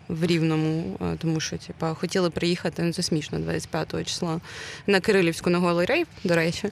[0.08, 4.42] в Рівному, е, тому що типа, хотіли приїхати, ну це смішно, 25 числа
[4.88, 6.68] на Кирилівську на голий рейв, до речі.
[6.68, 6.72] Е,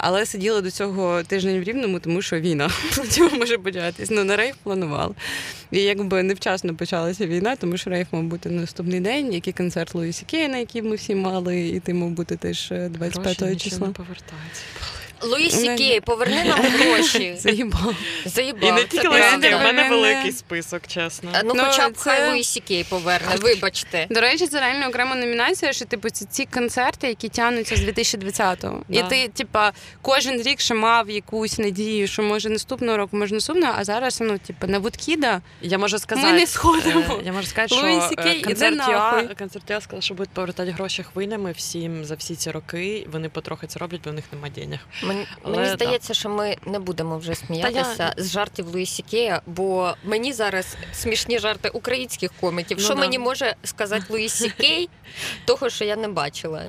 [0.00, 2.70] Але сиділи до цього тиждень в Рівному, тому що війна
[3.38, 4.10] може початись.
[4.10, 5.14] Ну, на рейв планували.
[5.70, 9.52] І якби невчасно почалася війна, тому що рейв мав бути на наступний день, як і
[9.52, 13.42] концерт Луїсі Кей, на який ми всі мали, і ти мав бути теж е, 25
[13.42, 13.86] Гроші числа.
[13.86, 14.62] не повертаються.
[15.22, 17.34] Луїсі Не- Кей, поверни нам гроші.
[17.38, 17.94] Заїбав.
[18.24, 18.68] Заїбав.
[18.68, 19.26] І не тільки правда.
[19.36, 21.30] Луїсі Кей, в мене великий список, чесно.
[21.44, 24.06] Ну, Ну, хоча б це- хай Луїсі Кей поверне, вибачте.
[24.10, 28.82] До речі, це реально окрема номінація, що типу це ці концерти, які тягнуться з 2020-го.
[28.90, 33.74] І ти, типа, кожен рік ще мав якусь надію, що може наступного року, може наступного,
[33.76, 37.00] а зараз ну, типу, на Вудкіда Я можу сказати, ми не сходимо.
[37.20, 38.76] е, я можу сказати, що Луїсі е, Кей, концерт.
[38.76, 43.06] ЮА, концерт ЮА сказав, що будуть повертати гроші хвилями всім за всі ці роки.
[43.12, 44.78] Вони потрохи це роблять, бо в них немає денег.
[45.08, 49.94] Мені, Але мені здається, що ми не будемо вже сміятися з жартів Луїсі Кея, бо
[50.04, 52.76] мені зараз смішні жарти українських коміків.
[52.80, 53.00] Ну що да.
[53.00, 54.88] мені може сказати Луїсі Кей,
[55.44, 56.64] того, що я не бачила.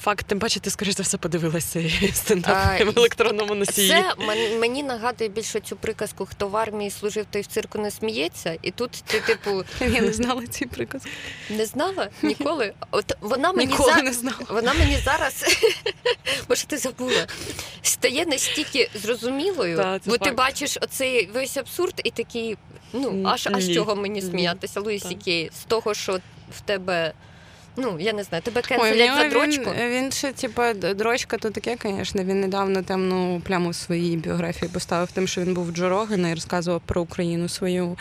[0.00, 1.82] Факт, тим паче, ти, скоріш за все, подивилася
[2.14, 3.88] стендап А, в електронному носії.
[3.88, 4.04] Це
[4.58, 8.58] мені нагадує більше цю приказку, хто в армії служив, той в цирку не сміється.
[8.62, 11.10] І тут ти, типу, Я не знала ці приказки.
[11.50, 12.72] не знала ніколи.
[12.90, 14.02] От вона мені Ніколи за...
[14.02, 14.46] не знала.
[14.48, 15.44] Вона мені зараз,
[16.48, 17.26] може, ти забула,
[17.82, 22.56] стає настільки зрозумілою, Та, бо ти бачиш оцей весь абсурд і такий,
[22.92, 23.74] ну, аж аж Ні.
[23.74, 25.14] чого мені сміятися, Луїсі.
[25.24, 26.18] Кей, з того, що
[26.56, 27.12] в тебе,
[27.76, 29.70] ну, я не знаю, тебе Ой, кенселять за дрочку.
[29.80, 32.24] він, він ще, типа, дрочка, то таке, звісно.
[32.24, 36.34] Він недавно темну пляму в своїй біографії поставив тим, що він був Джо Рогана і
[36.34, 37.96] розказував про Україну свою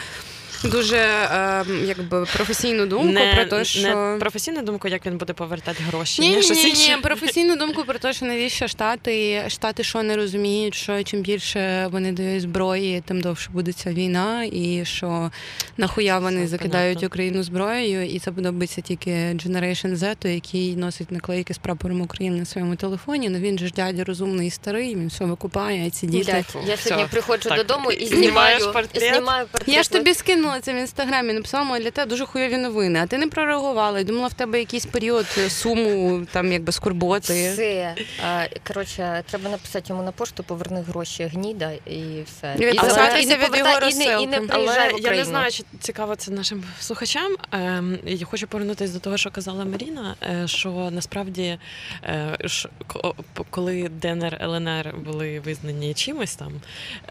[0.63, 3.81] дуже е, якби професійну думку не, про те, що.
[3.81, 6.21] не професійну думку, як він буде повертати гроші.
[6.21, 10.15] Ні, ні, щось ні, ні, професійну думку про те, що навіщо штати, штати що не
[10.15, 15.31] розуміють, що чим більше вони дають зброї, тим довше буде ця війна, і що
[15.77, 17.07] нахуя вони Все закидають понятно.
[17.07, 22.45] Україну зброєю, і це подобається тільки Generation Z, який носить наклейки з прапором України на
[22.45, 23.29] своєму телефоні.
[23.29, 26.31] Ну він же ж дядя розумний і старий, він все викупає, а ці діти.
[26.31, 26.89] Блядь, я Все.
[26.89, 29.13] сьогодні приходжу Так, додому і знімаєш знімаю портрет?
[29.13, 29.75] знімаю портрет.
[29.75, 30.13] Я ж тобі
[30.47, 33.97] скинула це в інстаграмі, написала «Моя для тебе дуже хуйові новини, а ти не прореагувала.
[33.97, 37.51] Я думала, в тебе якийсь період суму, там якби скорботи.
[37.53, 37.95] Все.
[38.27, 42.55] А, Коротше, треба написати йому на пошту, поверни гроші гніда і все.
[42.59, 44.47] І відписатися не від його повертай- і не, і не розсилки.
[44.47, 45.17] приїжджай Але в я Україну.
[45.17, 47.35] не знаю, чи цікаво це нашим слухачам.
[47.51, 50.15] Ем, Я хочу повернутися до того, що казала Маріна.
[50.43, 51.59] е, Що насправді,
[52.03, 56.53] е, ш- ко- п- коли ДНР ЛНР були визнані чимось там,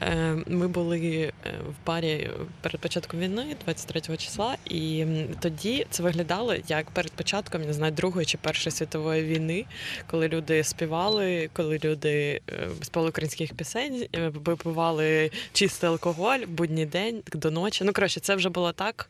[0.02, 2.30] е, ми були е, в парі
[2.60, 5.04] перед початком війни, 23 числа, і
[5.40, 9.64] тоді це виглядало як перед початком я не знаю Другої чи Першої світової війни,
[10.06, 17.22] коли люди співали, коли люди е, співали українських пісень, е, випивали чистий алкоголь, будній день
[17.32, 17.84] до ночі.
[17.84, 19.08] Ну коротше, це вже було так.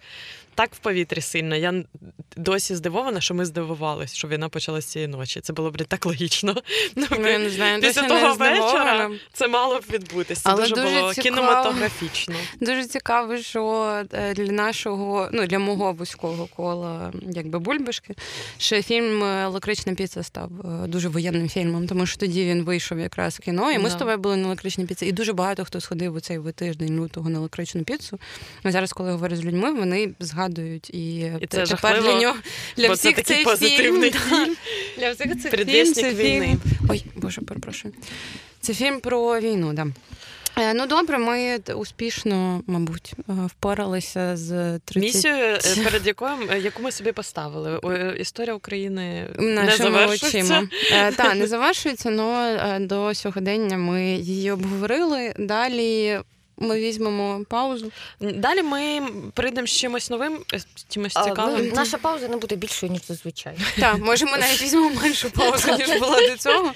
[0.57, 1.57] Так в повітрі сильно.
[1.57, 1.75] Я
[2.37, 5.41] досі здивована, що ми здивувалися, що війна почалася цієї ночі.
[5.41, 6.57] Це було б так логічно.
[6.97, 10.43] Ну, я не знаю, Після досі того не вечора це мало б відбутися.
[10.43, 11.37] Це дуже, дуже було цікаво.
[11.37, 12.35] кінематографічно.
[12.61, 14.03] Дуже цікаво, що
[14.35, 18.15] для нашого, ну для мого вузького кола, якби бульбашки,
[18.59, 20.51] що фільм е, Лакрична піца став
[20.85, 23.91] е, дуже воєнним фільмом, тому що тоді він вийшов якраз в кіно, і ми Да.
[23.91, 25.07] з тобою були на лакричній піці.
[25.07, 28.19] І дуже багато хто сходив у цей тиждень лютого на лакричну піцу.
[28.63, 32.37] А зараз, коли говорю з людьми, вони згадують і, І це тепер жахливо, для нього
[32.77, 34.23] для Бо всіх цей позитивний фільм.
[34.31, 34.57] фільм.
[34.97, 35.01] да.
[35.01, 36.47] Для всіх цих фільм це війни.
[36.47, 36.61] фільм.
[36.91, 37.95] Ой, боже, перепрошую.
[38.61, 39.87] Це фільм про війну, да.
[40.59, 45.15] Е, Ну добре, ми успішно, мабуть, е, впоралися з 30...
[45.15, 47.81] Місію, е, перед якою яку ми собі поставили.
[48.19, 50.39] Історія України не завершується.
[50.39, 50.69] очима.
[50.93, 55.35] Е, Та, не завершується, але до сьогодення ми її обговорили.
[55.39, 56.19] Далі
[56.59, 57.93] ми візьмемо паузу.
[58.21, 59.03] Далі ми
[59.35, 61.67] прийдемо з чимось новим, е, з чимось А, цікавим.
[61.67, 63.55] ну, наша пауза не буде більшою, ніж зазвичай.
[63.81, 66.73] Так, може, ми навіть візьмемо меншу паузу, ніж була до цього.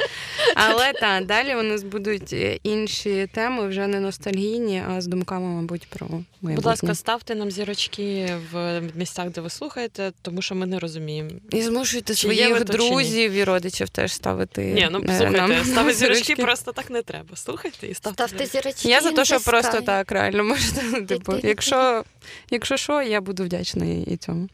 [0.55, 5.47] Але так, далі у нас будуть е, інші теми, вже не ностальгійні, а з думками,
[5.47, 6.55] мабуть, про майбутнє.
[6.55, 11.31] Будь ласка, ставте нам зірочки в місцях, де ви слухаєте, тому що ми не розуміємо.
[11.52, 14.65] І змушуйте своїх друзів і родичів теж ставити.
[14.65, 17.36] Ні, ну е, слухайте, нам ставити зірочки просто так не треба.
[17.36, 18.28] Слухайте і ставте.
[18.28, 18.89] Ставте зірочки.
[18.89, 21.02] Я за те, що the просто так реально можете.
[21.02, 22.05] Типу, якщо,
[22.51, 24.48] якщо що, я буду вдячна і, цьому.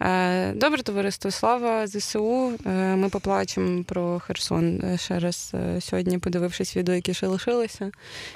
[0.00, 2.52] Е, добре, товариство, слава ЗСУ.
[2.66, 7.90] Е, ми поплачемо про Херсон е, ще раз сьогодні, подивившись відео, які ще лишилися.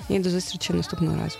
[0.08, 1.38] І до зустрічі наступного разу.